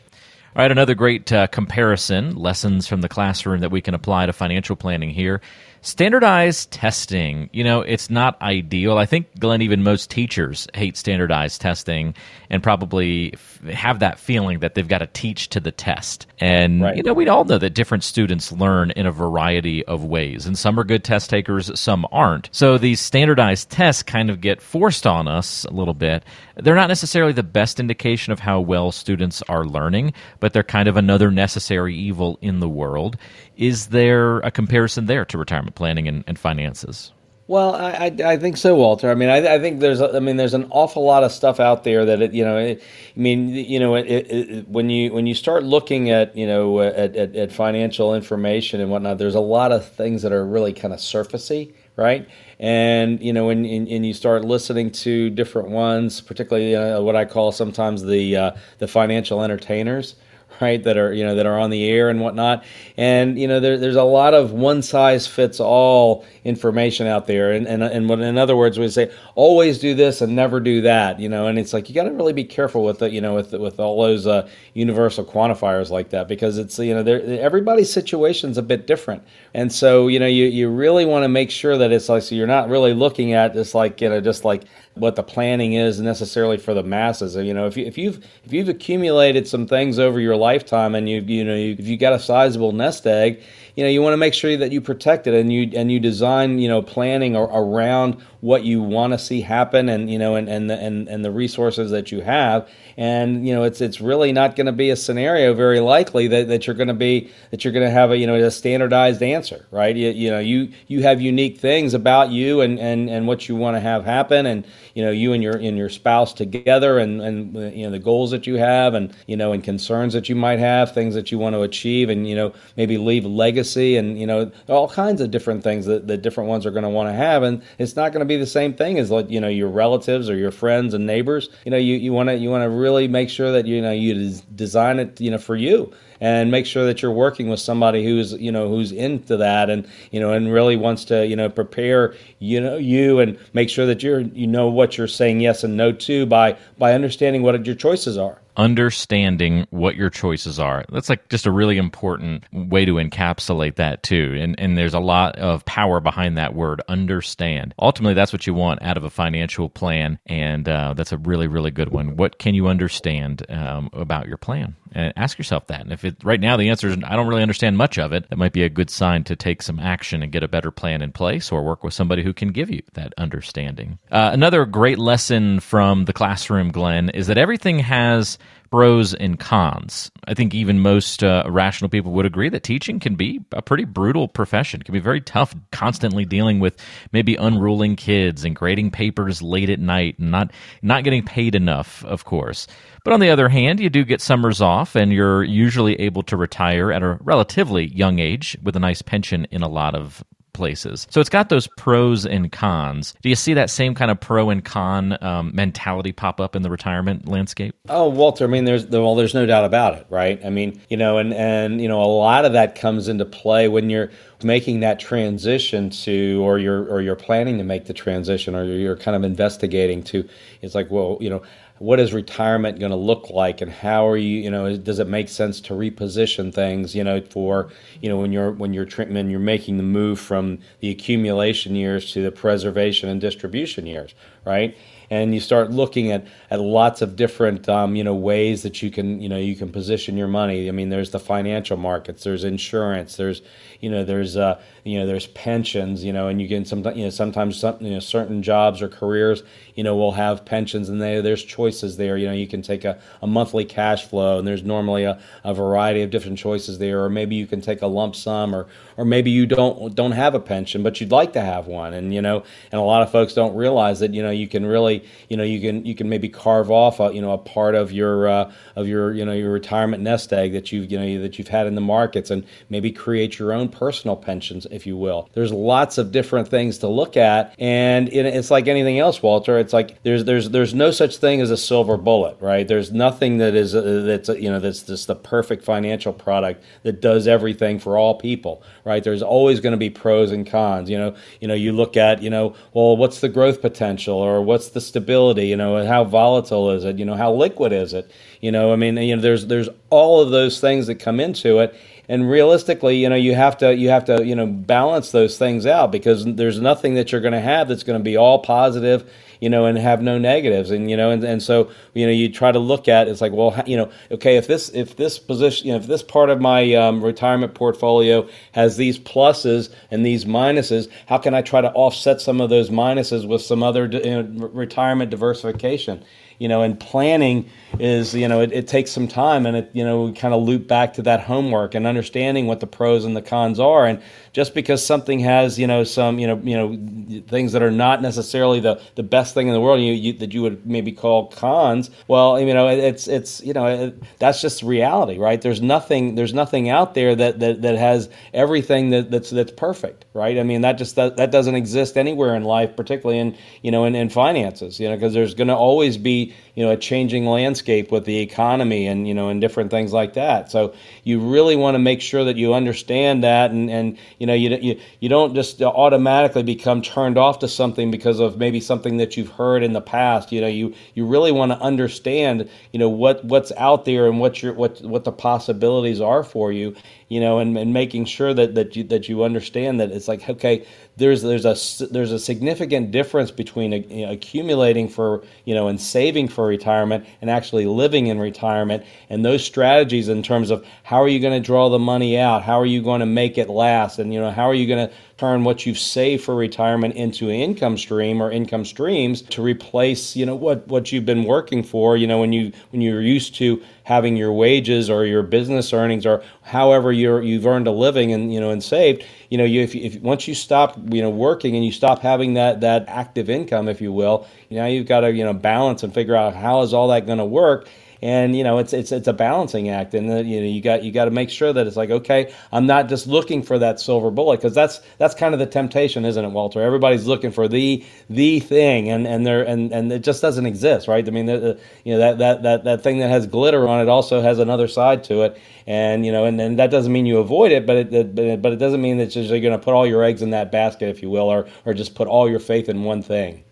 All 0.54 0.62
right, 0.62 0.70
another 0.70 0.94
great 0.94 1.32
uh, 1.32 1.48
comparison, 1.48 2.36
lessons 2.36 2.86
from 2.86 3.00
the 3.00 3.08
classroom 3.08 3.60
that 3.60 3.70
we 3.70 3.80
can 3.80 3.94
apply 3.94 4.26
to 4.26 4.32
financial 4.32 4.76
planning 4.76 5.10
here. 5.10 5.40
Standardized 5.84 6.70
testing, 6.70 7.50
you 7.52 7.64
know, 7.64 7.80
it's 7.80 8.08
not 8.08 8.40
ideal. 8.40 8.98
I 8.98 9.04
think, 9.04 9.26
Glenn, 9.40 9.62
even 9.62 9.82
most 9.82 10.10
teachers 10.10 10.68
hate 10.74 10.96
standardized 10.96 11.60
testing 11.60 12.14
and 12.50 12.62
probably 12.62 13.32
f- 13.32 13.60
have 13.64 13.98
that 13.98 14.20
feeling 14.20 14.60
that 14.60 14.76
they've 14.76 14.86
got 14.86 14.98
to 14.98 15.08
teach 15.08 15.48
to 15.48 15.58
the 15.58 15.72
test. 15.72 16.28
And, 16.38 16.82
right. 16.82 16.96
you 16.96 17.02
know, 17.02 17.12
we 17.12 17.26
all 17.26 17.44
know 17.44 17.58
that 17.58 17.70
different 17.70 18.04
students 18.04 18.52
learn 18.52 18.92
in 18.92 19.06
a 19.06 19.10
variety 19.10 19.84
of 19.86 20.04
ways, 20.04 20.46
and 20.46 20.56
some 20.56 20.78
are 20.78 20.84
good 20.84 21.02
test 21.02 21.28
takers, 21.30 21.76
some 21.78 22.06
aren't. 22.12 22.48
So 22.52 22.78
these 22.78 23.00
standardized 23.00 23.68
tests 23.68 24.04
kind 24.04 24.30
of 24.30 24.40
get 24.40 24.62
forced 24.62 25.04
on 25.04 25.26
us 25.26 25.64
a 25.64 25.72
little 25.72 25.94
bit. 25.94 26.24
They're 26.54 26.76
not 26.76 26.88
necessarily 26.88 27.32
the 27.32 27.42
best 27.42 27.80
indication 27.80 28.32
of 28.32 28.38
how 28.38 28.60
well 28.60 28.92
students 28.92 29.42
are 29.48 29.64
learning, 29.64 30.12
but 30.38 30.52
they're 30.52 30.62
kind 30.62 30.86
of 30.86 30.96
another 30.96 31.32
necessary 31.32 31.96
evil 31.96 32.38
in 32.40 32.60
the 32.60 32.68
world. 32.68 33.16
Is 33.56 33.88
there 33.88 34.38
a 34.38 34.50
comparison 34.50 35.06
there 35.06 35.24
to 35.24 35.38
retirement 35.38 35.71
planning 35.74 36.08
and, 36.08 36.24
and 36.26 36.38
finances? 36.38 37.12
Well, 37.48 37.74
I, 37.74 38.10
I, 38.24 38.36
think 38.38 38.56
so, 38.56 38.76
Walter. 38.76 39.10
I 39.10 39.14
mean, 39.14 39.28
I, 39.28 39.56
I 39.56 39.58
think 39.58 39.80
there's 39.80 40.00
I 40.00 40.20
mean 40.20 40.36
there's 40.36 40.54
an 40.54 40.68
awful 40.70 41.04
lot 41.04 41.24
of 41.24 41.32
stuff 41.32 41.58
out 41.58 41.82
there 41.82 42.04
that 42.04 42.22
it, 42.22 42.32
you 42.32 42.44
know. 42.44 42.56
It, 42.56 42.82
I 43.14 43.20
mean, 43.20 43.48
you 43.48 43.80
know, 43.80 43.96
it, 43.96 44.06
it, 44.06 44.68
when 44.68 44.88
you 44.88 45.12
when 45.12 45.26
you 45.26 45.34
start 45.34 45.64
looking 45.64 46.08
at 46.08 46.34
you 46.36 46.46
know 46.46 46.80
at, 46.80 47.14
at, 47.16 47.36
at, 47.36 47.52
financial 47.52 48.14
information 48.14 48.80
and 48.80 48.90
whatnot, 48.90 49.18
there's 49.18 49.34
a 49.34 49.40
lot 49.40 49.72
of 49.72 49.86
things 49.86 50.22
that 50.22 50.32
are 50.32 50.46
really 50.46 50.72
kind 50.72 50.94
of 50.94 51.00
surfacey, 51.00 51.74
right? 51.96 52.28
And 52.60 53.20
you 53.20 53.32
know, 53.32 53.48
when 53.48 53.66
and, 53.66 53.86
and 53.88 54.06
you 54.06 54.14
start 54.14 54.44
listening 54.44 54.92
to 54.92 55.28
different 55.28 55.68
ones, 55.68 56.20
particularly 56.20 56.76
uh, 56.76 57.02
what 57.02 57.16
I 57.16 57.24
call 57.24 57.50
sometimes 57.50 58.04
the 58.04 58.36
uh, 58.36 58.50
the 58.78 58.86
financial 58.86 59.42
entertainers 59.42 60.14
right 60.60 60.82
that 60.82 60.96
are 60.96 61.12
you 61.12 61.24
know 61.24 61.34
that 61.34 61.46
are 61.46 61.58
on 61.58 61.70
the 61.70 61.88
air 61.88 62.08
and 62.08 62.20
whatnot. 62.20 62.64
And 62.96 63.38
you 63.38 63.48
know 63.48 63.60
there, 63.60 63.78
there's 63.78 63.96
a 63.96 64.02
lot 64.02 64.34
of 64.34 64.52
one 64.52 64.82
size 64.82 65.26
fits 65.26 65.60
all 65.60 66.24
information 66.44 67.06
out 67.06 67.26
there. 67.26 67.52
And 67.52 67.66
and, 67.66 67.82
and 67.82 68.10
in 68.10 68.38
other 68.38 68.56
words 68.56 68.78
we 68.78 68.88
say 68.88 69.10
always 69.34 69.78
do 69.78 69.94
this 69.94 70.20
and 70.20 70.34
never 70.34 70.60
do 70.60 70.80
that 70.82 71.20
you 71.20 71.28
know? 71.28 71.46
And 71.46 71.58
it's 71.58 71.72
like 71.72 71.88
you 71.88 71.94
got 71.94 72.04
to 72.04 72.10
really 72.12 72.32
be 72.32 72.44
careful 72.44 72.84
with 72.84 73.02
it 73.02 73.12
you 73.12 73.20
know 73.20 73.34
with 73.34 73.52
with 73.52 73.80
all 73.80 74.02
those 74.02 74.26
uh, 74.26 74.48
universal 74.74 75.24
quantifiers 75.24 75.90
like 75.90 76.10
that 76.10 76.28
because 76.28 76.58
it's 76.58 76.78
you 76.78 76.94
know 76.94 77.02
everybody's 77.02 77.92
situation's 77.92 78.58
a 78.58 78.62
bit 78.62 78.86
different. 78.86 79.22
And 79.54 79.72
so 79.72 80.08
you 80.08 80.18
know 80.18 80.26
you, 80.26 80.46
you 80.46 80.68
really 80.68 81.04
want 81.04 81.24
to 81.24 81.28
make 81.28 81.50
sure 81.50 81.76
that 81.78 81.92
it's 81.92 82.08
like 82.08 82.22
so 82.22 82.34
you're 82.34 82.46
not 82.46 82.68
really 82.68 82.94
looking 82.94 83.32
at 83.32 83.54
just 83.54 83.74
like 83.74 84.00
you 84.00 84.08
know 84.08 84.20
just 84.20 84.44
like 84.44 84.64
what 84.94 85.16
the 85.16 85.22
planning 85.22 85.72
is 85.72 86.00
necessarily 86.00 86.58
for 86.58 86.74
the 86.74 86.82
masses. 86.82 87.34
You 87.36 87.54
know 87.54 87.66
if, 87.66 87.76
you, 87.76 87.86
if 87.86 87.96
you've 87.96 88.24
if 88.44 88.52
you've 88.52 88.68
accumulated 88.68 89.48
some 89.48 89.66
things 89.66 89.98
over 89.98 90.20
your 90.20 90.36
lifetime, 90.36 90.94
and 90.94 91.08
you 91.08 91.20
you 91.22 91.44
know 91.44 91.54
you, 91.54 91.76
if 91.78 91.86
you 91.86 91.96
got 91.96 92.12
a 92.12 92.18
sizable 92.18 92.72
nest 92.72 93.06
egg, 93.06 93.42
you 93.76 93.84
know 93.84 93.90
you 93.90 94.02
want 94.02 94.12
to 94.12 94.18
make 94.18 94.34
sure 94.34 94.56
that 94.56 94.72
you 94.72 94.80
protect 94.80 95.26
it 95.26 95.34
and 95.34 95.52
you 95.52 95.70
and 95.74 95.90
you 95.90 95.98
design 95.98 96.58
you 96.58 96.68
know 96.68 96.82
planning 96.82 97.36
around 97.36 98.22
what 98.42 98.64
you 98.64 98.82
want 98.82 99.12
to 99.12 99.18
see 99.18 99.40
happen 99.40 99.88
and 99.88 100.10
you 100.10 100.18
know 100.18 100.34
and 100.34 100.48
and 100.48 100.68
the, 100.68 100.78
and 100.78 101.08
and 101.08 101.24
the 101.24 101.30
resources 101.30 101.90
that 101.90 102.12
you 102.12 102.20
have. 102.20 102.68
And 102.96 103.46
you 103.46 103.54
know 103.54 103.62
it's 103.62 103.80
it's 103.80 104.00
really 104.00 104.32
not 104.32 104.56
going 104.56 104.66
to 104.66 104.72
be 104.72 104.90
a 104.90 104.96
scenario 104.96 105.54
very 105.54 105.80
likely 105.80 106.28
that, 106.28 106.48
that 106.48 106.66
you're 106.66 106.76
going 106.76 106.88
to 106.88 106.94
be 106.94 107.30
that 107.50 107.64
you're 107.64 107.72
going 107.72 107.86
to 107.86 107.90
have 107.90 108.10
a 108.10 108.16
you 108.16 108.26
know 108.26 108.34
a 108.34 108.50
standardized 108.50 109.22
answer 109.22 109.66
right? 109.70 109.96
You, 109.96 110.10
you 110.10 110.30
know 110.30 110.38
you 110.38 110.70
you 110.88 111.02
have 111.02 111.20
unique 111.20 111.58
things 111.58 111.94
about 111.94 112.30
you 112.30 112.60
and 112.60 112.78
and 112.78 113.08
and 113.08 113.26
what 113.26 113.48
you 113.48 113.56
want 113.56 113.76
to 113.76 113.80
have 113.80 114.04
happen 114.04 114.46
and 114.46 114.66
you 114.94 115.04
know 115.04 115.10
you 115.10 115.32
and 115.32 115.42
your 115.42 115.56
and 115.56 115.78
your 115.78 115.88
spouse 115.88 116.34
together 116.34 116.98
and 116.98 117.22
and 117.22 117.54
you 117.76 117.84
know 117.84 117.90
the 117.90 117.98
goals 117.98 118.30
that 118.32 118.46
you 118.46 118.56
have 118.56 118.94
and 118.94 119.14
you 119.26 119.36
know 119.36 119.52
and 119.52 119.64
concerns 119.64 120.12
that 120.12 120.28
you 120.28 120.36
might 120.36 120.58
have 120.58 120.92
things 120.92 121.14
that 121.14 121.32
you 121.32 121.38
want 121.38 121.54
to 121.54 121.62
achieve 121.62 122.10
and 122.10 122.28
you 122.28 122.34
know 122.34 122.52
maybe 122.76 122.98
leave 122.98 123.24
legacy 123.24 123.96
and 123.96 124.18
you 124.18 124.26
know 124.26 124.50
all 124.68 124.88
kinds 124.88 125.20
of 125.20 125.30
different 125.30 125.62
things 125.62 125.86
that, 125.86 126.06
that 126.08 126.22
different 126.22 126.48
ones 126.48 126.66
are 126.66 126.70
going 126.70 126.82
to 126.82 126.88
want 126.88 127.08
to 127.08 127.12
have. 127.12 127.42
And 127.42 127.62
it's 127.78 127.96
not 127.96 128.12
going 128.12 128.20
to 128.20 128.26
be 128.26 128.31
the 128.36 128.46
same 128.46 128.74
thing 128.74 128.98
as 128.98 129.10
like 129.10 129.30
you 129.30 129.40
know 129.40 129.48
your 129.48 129.68
relatives 129.68 130.28
or 130.28 130.36
your 130.36 130.50
friends 130.50 130.94
and 130.94 131.06
neighbors. 131.06 131.48
You 131.64 131.70
know 131.70 131.76
you, 131.76 131.96
you 131.96 132.12
want 132.12 132.28
to 132.28 132.36
you 132.36 132.50
want 132.50 132.62
to 132.62 132.70
really 132.70 133.08
make 133.08 133.30
sure 133.30 133.52
that 133.52 133.66
you 133.66 133.80
know 133.80 133.92
you 133.92 134.34
design 134.54 134.98
it 134.98 135.20
you 135.20 135.30
know 135.30 135.38
for 135.38 135.56
you 135.56 135.92
and 136.20 136.52
make 136.52 136.66
sure 136.66 136.86
that 136.86 137.02
you're 137.02 137.10
working 137.10 137.48
with 137.48 137.58
somebody 137.58 138.04
who's 138.04 138.32
you 138.34 138.52
know 138.52 138.68
who's 138.68 138.92
into 138.92 139.36
that 139.36 139.70
and 139.70 139.88
you 140.10 140.20
know 140.20 140.32
and 140.32 140.52
really 140.52 140.76
wants 140.76 141.04
to 141.04 141.26
you 141.26 141.34
know 141.34 141.48
prepare 141.48 142.14
you 142.38 142.60
know 142.60 142.76
you 142.76 143.18
and 143.18 143.38
make 143.52 143.68
sure 143.68 143.86
that 143.86 144.02
you're 144.02 144.20
you 144.20 144.46
know 144.46 144.68
what 144.68 144.96
you're 144.96 145.08
saying 145.08 145.40
yes 145.40 145.64
and 145.64 145.76
no 145.76 145.90
to 145.92 146.26
by 146.26 146.56
by 146.78 146.92
understanding 146.92 147.42
what 147.42 147.66
your 147.66 147.74
choices 147.74 148.18
are 148.18 148.41
understanding 148.56 149.66
what 149.70 149.96
your 149.96 150.10
choices 150.10 150.58
are. 150.58 150.84
That's 150.90 151.08
like 151.08 151.28
just 151.28 151.46
a 151.46 151.50
really 151.50 151.78
important 151.78 152.44
way 152.52 152.84
to 152.84 152.94
encapsulate 152.94 153.76
that 153.76 154.02
too. 154.02 154.36
And 154.38 154.58
and 154.58 154.76
there's 154.76 154.94
a 154.94 155.00
lot 155.00 155.36
of 155.36 155.64
power 155.64 156.00
behind 156.00 156.38
that 156.38 156.54
word 156.54 156.82
understand. 156.88 157.74
Ultimately, 157.78 158.14
that's 158.14 158.32
what 158.32 158.46
you 158.46 158.54
want 158.54 158.82
out 158.82 158.96
of 158.96 159.04
a 159.04 159.10
financial 159.10 159.68
plan, 159.68 160.18
and 160.26 160.68
uh, 160.68 160.94
that's 160.94 161.12
a 161.12 161.18
really 161.18 161.46
really 161.46 161.70
good 161.70 161.90
one. 161.90 162.16
What 162.16 162.38
can 162.38 162.54
you 162.54 162.68
understand 162.68 163.44
um, 163.48 163.90
about 163.92 164.28
your 164.28 164.36
plan? 164.38 164.76
And 164.94 165.12
ask 165.16 165.38
yourself 165.38 165.66
that. 165.68 165.80
And 165.80 165.92
if 165.92 166.04
it 166.04 166.16
right 166.22 166.40
now 166.40 166.56
the 166.56 166.68
answer 166.68 166.88
is 166.88 166.96
I 167.04 167.16
don't 167.16 167.28
really 167.28 167.42
understand 167.42 167.76
much 167.76 167.98
of 167.98 168.12
it, 168.12 168.28
that 168.28 168.36
might 168.36 168.52
be 168.52 168.62
a 168.62 168.68
good 168.68 168.90
sign 168.90 169.24
to 169.24 169.36
take 169.36 169.62
some 169.62 169.78
action 169.78 170.22
and 170.22 170.32
get 170.32 170.42
a 170.42 170.48
better 170.48 170.70
plan 170.70 171.02
in 171.02 171.12
place, 171.12 171.50
or 171.50 171.62
work 171.62 171.82
with 171.82 171.94
somebody 171.94 172.22
who 172.22 172.32
can 172.32 172.48
give 172.48 172.70
you 172.70 172.82
that 172.94 173.12
understanding. 173.18 173.98
Uh, 174.10 174.30
another 174.32 174.64
great 174.64 174.98
lesson 174.98 175.60
from 175.60 176.04
the 176.04 176.12
classroom, 176.12 176.70
Glenn, 176.70 177.10
is 177.10 177.26
that 177.26 177.38
everything 177.38 177.78
has 177.78 178.38
pros 178.72 179.12
and 179.12 179.38
cons. 179.38 180.10
I 180.26 180.32
think 180.32 180.54
even 180.54 180.80
most 180.80 181.22
uh, 181.22 181.44
rational 181.46 181.90
people 181.90 182.10
would 182.12 182.24
agree 182.24 182.48
that 182.48 182.62
teaching 182.62 183.00
can 183.00 183.16
be 183.16 183.38
a 183.52 183.60
pretty 183.60 183.84
brutal 183.84 184.28
profession. 184.28 184.80
It 184.80 184.84
can 184.84 184.94
be 184.94 184.98
very 184.98 185.20
tough, 185.20 185.54
constantly 185.72 186.24
dealing 186.24 186.58
with 186.58 186.78
maybe 187.12 187.36
unruling 187.36 187.96
kids 187.96 188.46
and 188.46 188.56
grading 188.56 188.90
papers 188.90 189.42
late 189.42 189.68
at 189.68 189.78
night 189.78 190.18
and 190.18 190.30
not 190.30 190.52
not 190.80 191.04
getting 191.04 191.22
paid 191.22 191.54
enough, 191.54 192.02
of 192.06 192.24
course. 192.24 192.66
But 193.04 193.12
on 193.12 193.20
the 193.20 193.28
other 193.28 193.50
hand, 193.50 193.78
you 193.78 193.90
do 193.90 194.04
get 194.04 194.22
summers 194.22 194.62
off, 194.62 194.96
and 194.96 195.12
you're 195.12 195.44
usually 195.44 196.00
able 196.00 196.22
to 196.22 196.36
retire 196.38 196.90
at 196.90 197.02
a 197.02 197.18
relatively 197.20 197.94
young 197.94 198.20
age 198.20 198.56
with 198.62 198.74
a 198.74 198.80
nice 198.80 199.02
pension 199.02 199.46
in 199.50 199.60
a 199.60 199.68
lot 199.68 199.94
of 199.94 200.24
places. 200.52 201.06
So 201.10 201.20
it's 201.20 201.30
got 201.30 201.48
those 201.48 201.66
pros 201.76 202.26
and 202.26 202.50
cons. 202.50 203.14
Do 203.22 203.28
you 203.28 203.34
see 203.34 203.54
that 203.54 203.70
same 203.70 203.94
kind 203.94 204.10
of 204.10 204.20
pro 204.20 204.50
and 204.50 204.64
con 204.64 205.16
um, 205.22 205.50
mentality 205.54 206.12
pop 206.12 206.40
up 206.40 206.54
in 206.56 206.62
the 206.62 206.70
retirement 206.70 207.28
landscape? 207.28 207.74
Oh, 207.88 208.08
Walter, 208.08 208.44
I 208.44 208.48
mean, 208.48 208.64
there's 208.64 208.86
well, 208.86 209.14
there's 209.14 209.34
no 209.34 209.46
doubt 209.46 209.64
about 209.64 209.94
it, 209.94 210.06
right? 210.10 210.44
I 210.44 210.50
mean, 210.50 210.80
you 210.88 210.96
know, 210.96 211.18
and 211.18 211.32
and 211.34 211.80
you 211.80 211.88
know, 211.88 212.02
a 212.02 212.06
lot 212.06 212.44
of 212.44 212.52
that 212.52 212.74
comes 212.74 213.08
into 213.08 213.24
play 213.24 213.68
when 213.68 213.90
you're 213.90 214.10
making 214.42 214.80
that 214.80 214.98
transition 214.98 215.90
to, 215.90 216.42
or 216.44 216.58
you're 216.58 216.84
or 216.88 217.00
you're 217.00 217.16
planning 217.16 217.58
to 217.58 217.64
make 217.64 217.86
the 217.86 217.94
transition, 217.94 218.54
or 218.54 218.64
you're 218.64 218.96
kind 218.96 219.16
of 219.16 219.24
investigating 219.24 220.02
to. 220.04 220.28
It's 220.60 220.74
like, 220.74 220.90
well, 220.90 221.18
you 221.20 221.30
know, 221.30 221.42
what 221.82 221.98
is 221.98 222.12
retirement 222.12 222.78
going 222.78 222.90
to 222.90 222.96
look 222.96 223.28
like 223.30 223.60
and 223.60 223.68
how 223.72 224.06
are 224.06 224.16
you 224.16 224.38
you 224.38 224.48
know 224.48 224.76
does 224.76 225.00
it 225.00 225.08
make 225.08 225.28
sense 225.28 225.60
to 225.60 225.74
reposition 225.74 226.54
things 226.54 226.94
you 226.94 227.02
know 227.02 227.20
for 227.20 227.72
you 228.00 228.08
know 228.08 228.16
when 228.16 228.30
you're 228.30 228.52
when 228.52 228.72
you're 228.72 228.86
when 229.08 229.28
you're 229.28 229.40
making 229.40 229.78
the 229.78 229.82
move 229.82 230.20
from 230.20 230.60
the 230.78 230.90
accumulation 230.90 231.74
years 231.74 232.12
to 232.12 232.22
the 232.22 232.30
preservation 232.30 233.08
and 233.08 233.20
distribution 233.20 233.84
years 233.84 234.14
right 234.44 234.76
and 235.12 235.34
you 235.34 235.40
start 235.40 235.70
looking 235.70 236.10
at, 236.10 236.26
at 236.50 236.58
lots 236.58 237.02
of 237.02 237.16
different 237.16 237.68
um, 237.68 237.94
you 237.94 238.02
know 238.02 238.14
ways 238.14 238.62
that 238.62 238.80
you 238.80 238.90
can 238.90 239.20
you 239.20 239.28
know 239.28 239.36
you 239.36 239.54
can 239.54 239.70
position 239.70 240.16
your 240.16 240.26
money. 240.26 240.68
I 240.68 240.72
mean, 240.72 240.88
there's 240.88 241.10
the 241.10 241.20
financial 241.20 241.76
markets, 241.76 242.24
there's 242.24 242.44
insurance, 242.44 243.16
there's 243.16 243.42
you 243.80 243.90
know 243.90 244.04
there's 244.04 244.38
uh, 244.38 244.58
you 244.84 244.98
know 244.98 245.06
there's 245.06 245.26
pensions, 245.26 246.02
you 246.02 246.14
know, 246.14 246.28
and 246.28 246.40
you 246.40 246.48
can 246.48 246.64
sometimes 246.64 246.96
you 246.96 247.04
know 247.04 247.10
sometimes 247.10 247.60
some, 247.60 247.76
you 247.80 247.90
know 247.90 248.00
certain 248.00 248.42
jobs 248.42 248.80
or 248.80 248.88
careers 248.88 249.42
you 249.74 249.84
know 249.84 249.94
will 249.94 250.12
have 250.12 250.46
pensions, 250.46 250.88
and 250.88 251.02
they, 251.02 251.20
there's 251.20 251.44
choices 251.44 251.98
there. 251.98 252.16
You 252.16 252.28
know, 252.28 252.32
you 252.32 252.46
can 252.46 252.62
take 252.62 252.86
a, 252.86 252.98
a 253.20 253.26
monthly 253.26 253.66
cash 253.66 254.06
flow, 254.06 254.38
and 254.38 254.48
there's 254.48 254.62
normally 254.62 255.04
a, 255.04 255.20
a 255.44 255.52
variety 255.52 256.00
of 256.00 256.08
different 256.08 256.38
choices 256.38 256.78
there, 256.78 257.04
or 257.04 257.10
maybe 257.10 257.36
you 257.36 257.46
can 257.46 257.60
take 257.60 257.82
a 257.82 257.86
lump 257.86 258.16
sum, 258.16 258.54
or 258.54 258.66
or 258.96 259.04
maybe 259.04 259.30
you 259.30 259.44
don't 259.44 259.94
don't 259.94 260.12
have 260.12 260.34
a 260.34 260.40
pension, 260.40 260.82
but 260.82 261.02
you'd 261.02 261.12
like 261.12 261.34
to 261.34 261.42
have 261.42 261.66
one, 261.66 261.92
and 261.92 262.14
you 262.14 262.22
know, 262.22 262.44
and 262.70 262.80
a 262.80 262.84
lot 262.84 263.02
of 263.02 263.12
folks 263.12 263.34
don't 263.34 263.54
realize 263.54 264.00
that 264.00 264.14
you 264.14 264.22
know 264.22 264.30
you 264.32 264.48
can 264.48 264.66
really 264.66 265.04
you 265.28 265.36
know 265.36 265.44
you 265.44 265.60
can 265.60 265.84
you 265.84 265.94
can 265.94 266.08
maybe 266.08 266.28
carve 266.28 266.70
off 266.70 267.00
a, 267.00 267.12
you 267.14 267.20
know 267.20 267.32
a 267.32 267.38
part 267.38 267.74
of 267.74 267.92
your 267.92 268.28
uh, 268.28 268.52
of 268.76 268.88
your 268.88 269.12
you 269.12 269.24
know 269.24 269.32
your 269.32 269.52
retirement 269.52 270.02
nest 270.02 270.32
egg 270.32 270.52
that 270.52 270.72
you've 270.72 270.90
you 270.90 270.98
know 270.98 271.22
that 271.22 271.38
you've 271.38 271.48
had 271.48 271.66
in 271.66 271.74
the 271.74 271.80
markets 271.80 272.30
and 272.30 272.44
maybe 272.68 272.90
create 272.90 273.38
your 273.38 273.52
own 273.52 273.68
personal 273.68 274.16
pensions 274.16 274.66
if 274.70 274.86
you 274.86 274.96
will. 274.96 275.28
There's 275.34 275.52
lots 275.52 275.98
of 275.98 276.12
different 276.12 276.48
things 276.48 276.78
to 276.78 276.88
look 276.88 277.16
at, 277.16 277.54
and 277.58 278.08
it's 278.08 278.50
like 278.50 278.68
anything 278.68 278.98
else, 278.98 279.22
Walter. 279.22 279.58
It's 279.58 279.72
like 279.72 280.02
there's 280.02 280.24
there's 280.24 280.50
there's 280.50 280.74
no 280.74 280.90
such 280.90 281.16
thing 281.18 281.40
as 281.40 281.50
a 281.50 281.56
silver 281.56 281.96
bullet, 281.96 282.36
right? 282.40 282.66
There's 282.66 282.92
nothing 282.92 283.38
that 283.38 283.54
is 283.54 283.74
uh, 283.74 284.02
that's 284.06 284.28
you 284.28 284.50
know 284.50 284.60
that's 284.60 284.82
just 284.82 285.06
the 285.06 285.14
perfect 285.14 285.64
financial 285.64 286.12
product 286.12 286.64
that 286.82 287.00
does 287.00 287.26
everything 287.26 287.78
for 287.78 287.96
all 287.96 288.14
people, 288.14 288.62
right? 288.84 289.02
There's 289.02 289.22
always 289.22 289.60
going 289.60 289.72
to 289.72 289.78
be 289.78 289.90
pros 289.90 290.32
and 290.32 290.46
cons. 290.46 290.90
You 290.90 290.98
know, 290.98 291.16
you 291.40 291.48
know 291.48 291.54
you 291.54 291.72
look 291.72 291.96
at 291.96 292.22
you 292.22 292.30
know 292.30 292.54
well 292.72 292.96
what's 292.96 293.20
the 293.20 293.28
growth 293.28 293.60
potential 293.60 294.21
or 294.22 294.42
what's 294.42 294.70
the 294.70 294.80
stability, 294.80 295.46
you 295.46 295.56
know, 295.56 295.84
how 295.86 296.04
volatile 296.04 296.70
is 296.70 296.84
it, 296.84 296.98
you 296.98 297.04
know, 297.04 297.14
how 297.14 297.32
liquid 297.32 297.72
is 297.72 297.92
it, 297.92 298.10
you 298.40 298.52
know, 298.52 298.72
I 298.72 298.76
mean, 298.76 298.96
you 298.96 299.16
know, 299.16 299.22
there's 299.22 299.46
there's 299.46 299.68
all 299.90 300.20
of 300.20 300.30
those 300.30 300.60
things 300.60 300.86
that 300.86 300.96
come 300.96 301.20
into 301.20 301.58
it, 301.58 301.74
and 302.08 302.28
realistically, 302.28 302.96
you 302.96 303.08
know, 303.08 303.16
you 303.16 303.34
have 303.34 303.56
to 303.58 303.74
you 303.74 303.88
have 303.90 304.04
to 304.06 304.24
you 304.24 304.34
know 304.34 304.46
balance 304.46 305.12
those 305.12 305.38
things 305.38 305.66
out 305.66 305.92
because 305.92 306.24
there's 306.24 306.60
nothing 306.60 306.94
that 306.94 307.12
you're 307.12 307.20
going 307.20 307.32
to 307.32 307.40
have 307.40 307.68
that's 307.68 307.84
going 307.84 307.98
to 307.98 308.04
be 308.04 308.16
all 308.16 308.38
positive 308.38 309.10
you 309.42 309.50
know, 309.50 309.66
and 309.66 309.76
have 309.76 310.00
no 310.00 310.18
negatives. 310.18 310.70
And, 310.70 310.88
you 310.88 310.96
know, 310.96 311.10
and, 311.10 311.24
and 311.24 311.42
so, 311.42 311.68
you 311.94 312.06
know, 312.06 312.12
you 312.12 312.30
try 312.30 312.52
to 312.52 312.60
look 312.60 312.86
at 312.86 313.08
it's 313.08 313.20
like, 313.20 313.32
well, 313.32 313.60
you 313.66 313.76
know, 313.76 313.90
okay, 314.12 314.36
if 314.36 314.46
this, 314.46 314.68
if 314.68 314.94
this 314.94 315.18
position, 315.18 315.66
you 315.66 315.72
know, 315.72 315.80
if 315.80 315.88
this 315.88 316.00
part 316.00 316.30
of 316.30 316.40
my 316.40 316.72
um, 316.74 317.02
retirement 317.04 317.52
portfolio 317.52 318.28
has 318.52 318.76
these 318.76 319.00
pluses 319.00 319.68
and 319.90 320.06
these 320.06 320.24
minuses, 320.24 320.88
how 321.06 321.18
can 321.18 321.34
I 321.34 321.42
try 321.42 321.60
to 321.60 321.72
offset 321.72 322.20
some 322.20 322.40
of 322.40 322.50
those 322.50 322.70
minuses 322.70 323.26
with 323.26 323.42
some 323.42 323.64
other 323.64 323.86
you 323.86 324.22
know, 324.22 324.48
retirement 324.52 325.10
diversification? 325.10 326.04
You 326.42 326.48
know, 326.48 326.62
and 326.62 326.78
planning 326.80 327.48
is, 327.78 328.14
you 328.16 328.26
know, 328.26 328.40
it, 328.40 328.52
it 328.52 328.66
takes 328.66 328.90
some 328.90 329.06
time 329.06 329.46
and 329.46 329.56
it, 329.56 329.70
you 329.72 329.84
know, 329.84 330.02
we 330.02 330.12
kind 330.12 330.34
of 330.34 330.42
loop 330.42 330.66
back 330.66 330.92
to 330.94 331.02
that 331.02 331.20
homework 331.20 331.76
and 331.76 331.86
understanding 331.86 332.48
what 332.48 332.58
the 332.58 332.66
pros 332.66 333.04
and 333.04 333.16
the 333.16 333.22
cons 333.22 333.60
are. 333.60 333.86
And 333.86 334.02
just 334.32 334.52
because 334.52 334.84
something 334.84 335.20
has, 335.20 335.56
you 335.56 335.68
know, 335.68 335.84
some, 335.84 336.18
you 336.18 336.26
know, 336.26 336.40
you 336.42 336.56
know, 336.56 337.22
things 337.28 337.52
that 337.52 337.62
are 337.62 337.70
not 337.70 338.02
necessarily 338.02 338.58
the, 338.58 338.80
the 338.96 339.04
best 339.04 339.34
thing 339.34 339.46
in 339.46 339.54
the 339.54 339.60
world 339.60 339.80
you, 339.80 339.92
you, 339.92 340.12
that 340.14 340.34
you 340.34 340.42
would 340.42 340.66
maybe 340.66 340.90
call 340.90 341.28
cons, 341.28 341.90
well, 342.08 342.40
you 342.40 342.52
know, 342.52 342.66
it's, 342.66 343.06
it's, 343.06 343.40
you 343.42 343.52
know, 343.52 343.66
it, 343.66 344.02
that's 344.18 344.40
just 344.40 344.64
reality, 344.64 345.18
right? 345.18 345.40
There's 345.40 345.62
nothing, 345.62 346.16
there's 346.16 346.34
nothing 346.34 346.70
out 346.70 346.94
there 346.94 347.14
that, 347.14 347.38
that, 347.38 347.62
that 347.62 347.78
has 347.78 348.08
everything 348.34 348.90
that, 348.90 349.12
that's, 349.12 349.30
that's 349.30 349.52
perfect, 349.52 350.06
right? 350.12 350.38
I 350.38 350.42
mean, 350.42 350.62
that 350.62 350.72
just, 350.72 350.96
that, 350.96 351.16
that 351.18 351.30
doesn't 351.30 351.54
exist 351.54 351.96
anywhere 351.96 352.34
in 352.34 352.42
life, 352.42 352.74
particularly 352.74 353.20
in, 353.20 353.38
you 353.62 353.70
know, 353.70 353.84
in, 353.84 353.94
in 353.94 354.08
finances, 354.08 354.80
you 354.80 354.88
know, 354.88 354.96
because 354.96 355.14
there's 355.14 355.34
going 355.34 355.48
to 355.48 355.56
always 355.56 355.96
be, 355.96 356.31
you 356.54 356.62
know 356.64 356.72
a 356.72 356.76
changing 356.76 357.24
landscape 357.24 357.90
with 357.90 358.04
the 358.04 358.18
economy 358.18 358.86
and 358.86 359.08
you 359.08 359.14
know 359.14 359.30
and 359.30 359.40
different 359.40 359.70
things 359.70 359.94
like 359.94 360.12
that. 360.14 360.50
So 360.50 360.74
you 361.04 361.20
really 361.20 361.56
want 361.56 361.74
to 361.76 361.78
make 361.78 362.02
sure 362.02 362.24
that 362.24 362.36
you 362.36 362.52
understand 362.52 363.24
that 363.24 363.50
and 363.50 363.70
and 363.70 363.96
you 364.18 364.26
know 364.26 364.34
you 364.34 364.50
you 364.60 364.78
you 365.00 365.08
don't 365.08 365.34
just 365.34 365.62
automatically 365.62 366.42
become 366.42 366.82
turned 366.82 367.16
off 367.16 367.38
to 367.38 367.48
something 367.48 367.90
because 367.90 368.20
of 368.20 368.36
maybe 368.36 368.60
something 368.60 368.98
that 368.98 369.16
you 369.16 369.22
you've 369.22 369.32
heard 369.32 369.62
in 369.62 369.72
the 369.72 369.80
past. 369.80 370.32
You 370.32 370.40
know, 370.40 370.48
you 370.48 370.74
you 370.94 371.06
really 371.06 371.32
want 371.32 371.52
to 371.52 371.58
understand, 371.58 372.48
you 372.72 372.78
know, 372.78 372.88
what 372.88 373.24
what's 373.24 373.52
out 373.56 373.84
there 373.84 374.08
and 374.08 374.18
what 374.18 374.42
your 374.42 374.52
what 374.52 374.80
what 374.82 375.04
the 375.04 375.12
possibilities 375.12 376.00
are 376.00 376.24
for 376.24 376.52
you. 376.52 376.74
You 377.12 377.20
know, 377.20 377.40
and, 377.40 377.58
and 377.58 377.74
making 377.74 378.06
sure 378.06 378.32
that 378.32 378.54
that 378.54 378.74
you 378.74 378.84
that 378.84 379.06
you 379.06 379.22
understand 379.22 379.78
that 379.80 379.90
it's 379.90 380.08
like 380.08 380.26
okay, 380.30 380.64
there's 380.96 381.20
there's 381.20 381.44
a 381.44 381.54
there's 381.88 382.10
a 382.10 382.18
significant 382.18 382.90
difference 382.90 383.30
between 383.30 383.72
you 383.72 384.06
know, 384.06 384.12
accumulating 384.12 384.88
for 384.88 385.22
you 385.44 385.54
know 385.54 385.68
and 385.68 385.78
saving 385.78 386.28
for 386.28 386.46
retirement 386.46 387.04
and 387.20 387.28
actually 387.28 387.66
living 387.66 388.06
in 388.06 388.18
retirement. 388.18 388.82
And 389.10 389.26
those 389.26 389.44
strategies 389.44 390.08
in 390.08 390.22
terms 390.22 390.50
of 390.50 390.64
how 390.84 391.02
are 391.02 391.08
you 391.08 391.20
going 391.20 391.34
to 391.34 391.46
draw 391.46 391.68
the 391.68 391.78
money 391.78 392.16
out? 392.16 392.42
How 392.42 392.58
are 392.58 392.64
you 392.64 392.80
going 392.82 393.00
to 393.00 393.06
make 393.06 393.36
it 393.36 393.50
last? 393.50 393.98
And 393.98 394.14
you 394.14 394.18
know 394.18 394.30
how 394.30 394.44
are 394.48 394.54
you 394.54 394.66
going 394.66 394.88
to 394.88 394.94
turn 395.22 395.44
what 395.44 395.64
you've 395.64 395.78
saved 395.78 396.24
for 396.24 396.34
retirement 396.34 396.96
into 396.96 397.28
an 397.28 397.36
income 397.36 397.78
stream 397.78 398.20
or 398.20 398.28
income 398.32 398.64
streams 398.64 399.22
to 399.22 399.40
replace 399.40 400.16
you 400.16 400.26
know 400.26 400.34
what 400.34 400.66
what 400.66 400.90
you've 400.90 401.06
been 401.06 401.22
working 401.22 401.62
for 401.62 401.96
you 401.96 402.08
know 402.08 402.18
when 402.18 402.32
you 402.32 402.50
when 402.70 402.82
you're 402.82 403.00
used 403.00 403.32
to 403.32 403.62
having 403.84 404.16
your 404.16 404.32
wages 404.32 404.90
or 404.90 405.04
your 405.04 405.22
business 405.22 405.72
earnings 405.72 406.04
or 406.04 406.24
however 406.42 406.90
you're 406.90 407.22
you've 407.22 407.46
earned 407.46 407.68
a 407.68 407.70
living 407.70 408.12
and 408.12 408.34
you 408.34 408.40
know 408.40 408.50
and 408.50 408.64
saved 408.64 409.04
you 409.30 409.38
know 409.38 409.44
you 409.44 409.60
if, 409.60 409.76
if 409.76 409.94
once 410.00 410.26
you 410.26 410.34
stop 410.34 410.76
you 410.92 411.00
know 411.00 411.10
working 411.10 411.54
and 411.54 411.64
you 411.64 411.70
stop 411.70 412.00
having 412.00 412.34
that 412.34 412.60
that 412.60 412.84
active 412.88 413.30
income 413.30 413.68
if 413.68 413.80
you 413.80 413.92
will 413.92 414.26
now 414.50 414.66
you've 414.66 414.88
got 414.88 415.00
to 415.02 415.12
you 415.12 415.22
know 415.22 415.32
balance 415.32 415.84
and 415.84 415.94
figure 415.94 416.16
out 416.16 416.34
how 416.34 416.62
is 416.62 416.74
all 416.74 416.88
that 416.88 417.06
going 417.06 417.18
to 417.18 417.24
work 417.24 417.68
and 418.02 418.36
you 418.36 418.44
know 418.44 418.58
it's 418.58 418.72
it's 418.72 418.92
it's 418.92 419.08
a 419.08 419.12
balancing 419.12 419.68
act 419.68 419.94
and 419.94 420.06
you 420.28 420.40
know 420.40 420.46
you 420.46 420.60
got 420.60 420.82
you 420.82 420.92
got 420.92 421.06
to 421.06 421.10
make 421.10 421.30
sure 421.30 421.52
that 421.52 421.66
it's 421.66 421.76
like 421.76 421.90
okay 421.90 422.32
i'm 422.50 422.66
not 422.66 422.88
just 422.88 423.06
looking 423.06 423.42
for 423.42 423.58
that 423.58 423.80
silver 423.80 424.10
bullet 424.10 424.36
because 424.36 424.54
that's 424.54 424.80
that's 424.98 425.14
kind 425.14 425.34
of 425.34 425.40
the 425.40 425.46
temptation 425.46 426.04
isn't 426.04 426.24
it 426.24 426.32
walter? 426.32 426.60
Everybody's 426.60 427.06
looking 427.06 427.30
for 427.30 427.48
the 427.48 427.84
the 428.10 428.40
thing 428.40 428.88
and 428.88 429.06
and 429.06 429.26
there 429.26 429.42
and 429.42 429.72
and 429.72 429.92
it 429.92 430.02
just 430.02 430.20
doesn't 430.22 430.46
exist 430.46 430.88
right? 430.88 431.06
I 431.06 431.10
mean 431.10 431.26
the, 431.26 431.38
the, 431.38 431.60
you 431.84 431.92
know 431.94 431.98
that, 431.98 432.18
that 432.18 432.42
that 432.42 432.64
that 432.64 432.82
thing 432.82 432.98
that 432.98 433.08
has 433.08 433.26
glitter 433.26 433.68
on 433.68 433.80
it 433.80 433.88
also 433.88 434.20
has 434.20 434.38
another 434.38 434.68
side 434.68 435.04
to 435.04 435.22
it. 435.22 435.40
And 435.66 436.04
you 436.04 436.12
know 436.12 436.24
and, 436.24 436.40
and 436.40 436.58
that 436.58 436.70
doesn't 436.70 436.92
mean 436.92 437.06
you 437.06 437.18
avoid 437.18 437.52
it 437.52 437.66
but 437.66 437.76
it, 437.76 437.94
it 437.94 438.42
but 438.42 438.52
it 438.52 438.56
doesn't 438.56 438.82
mean 438.82 438.98
that 438.98 439.14
you're 439.14 439.40
going 439.40 439.52
to 439.52 439.58
put 439.58 439.74
all 439.74 439.86
your 439.86 440.02
eggs 440.02 440.22
in 440.22 440.30
that 440.30 440.50
basket 440.50 440.88
if 440.88 441.02
you 441.02 441.10
will 441.10 441.28
or 441.28 441.46
or 441.64 441.74
just 441.74 441.94
put 441.94 442.08
all 442.08 442.28
your 442.28 442.40
faith 442.40 442.68
in 442.68 442.82
one 442.82 443.02
thing 443.02 443.44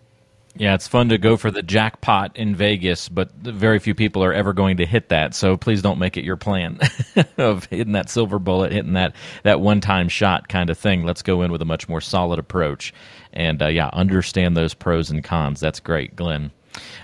yeah, 0.55 0.73
it's 0.73 0.87
fun 0.87 1.09
to 1.09 1.17
go 1.17 1.37
for 1.37 1.49
the 1.49 1.63
jackpot 1.63 2.35
in 2.35 2.55
Vegas, 2.55 3.07
but 3.07 3.31
very 3.35 3.79
few 3.79 3.95
people 3.95 4.23
are 4.23 4.33
ever 4.33 4.51
going 4.51 4.77
to 4.77 4.85
hit 4.85 5.09
that. 5.09 5.33
So 5.33 5.55
please 5.55 5.81
don't 5.81 5.99
make 5.99 6.17
it 6.17 6.25
your 6.25 6.35
plan 6.35 6.79
of 7.37 7.65
hitting 7.65 7.93
that 7.93 8.09
silver 8.09 8.37
bullet, 8.37 8.73
hitting 8.73 8.93
that 8.93 9.15
that 9.43 9.61
one 9.61 9.79
time 9.79 10.09
shot 10.09 10.49
kind 10.49 10.69
of 10.69 10.77
thing. 10.77 11.05
Let's 11.05 11.21
go 11.21 11.41
in 11.41 11.51
with 11.51 11.61
a 11.61 11.65
much 11.65 11.87
more 11.87 12.01
solid 12.01 12.37
approach, 12.37 12.93
and 13.31 13.61
uh, 13.61 13.67
yeah, 13.67 13.89
understand 13.93 14.57
those 14.57 14.73
pros 14.73 15.09
and 15.09 15.23
cons. 15.23 15.61
That's 15.61 15.79
great, 15.79 16.15
Glenn. 16.17 16.51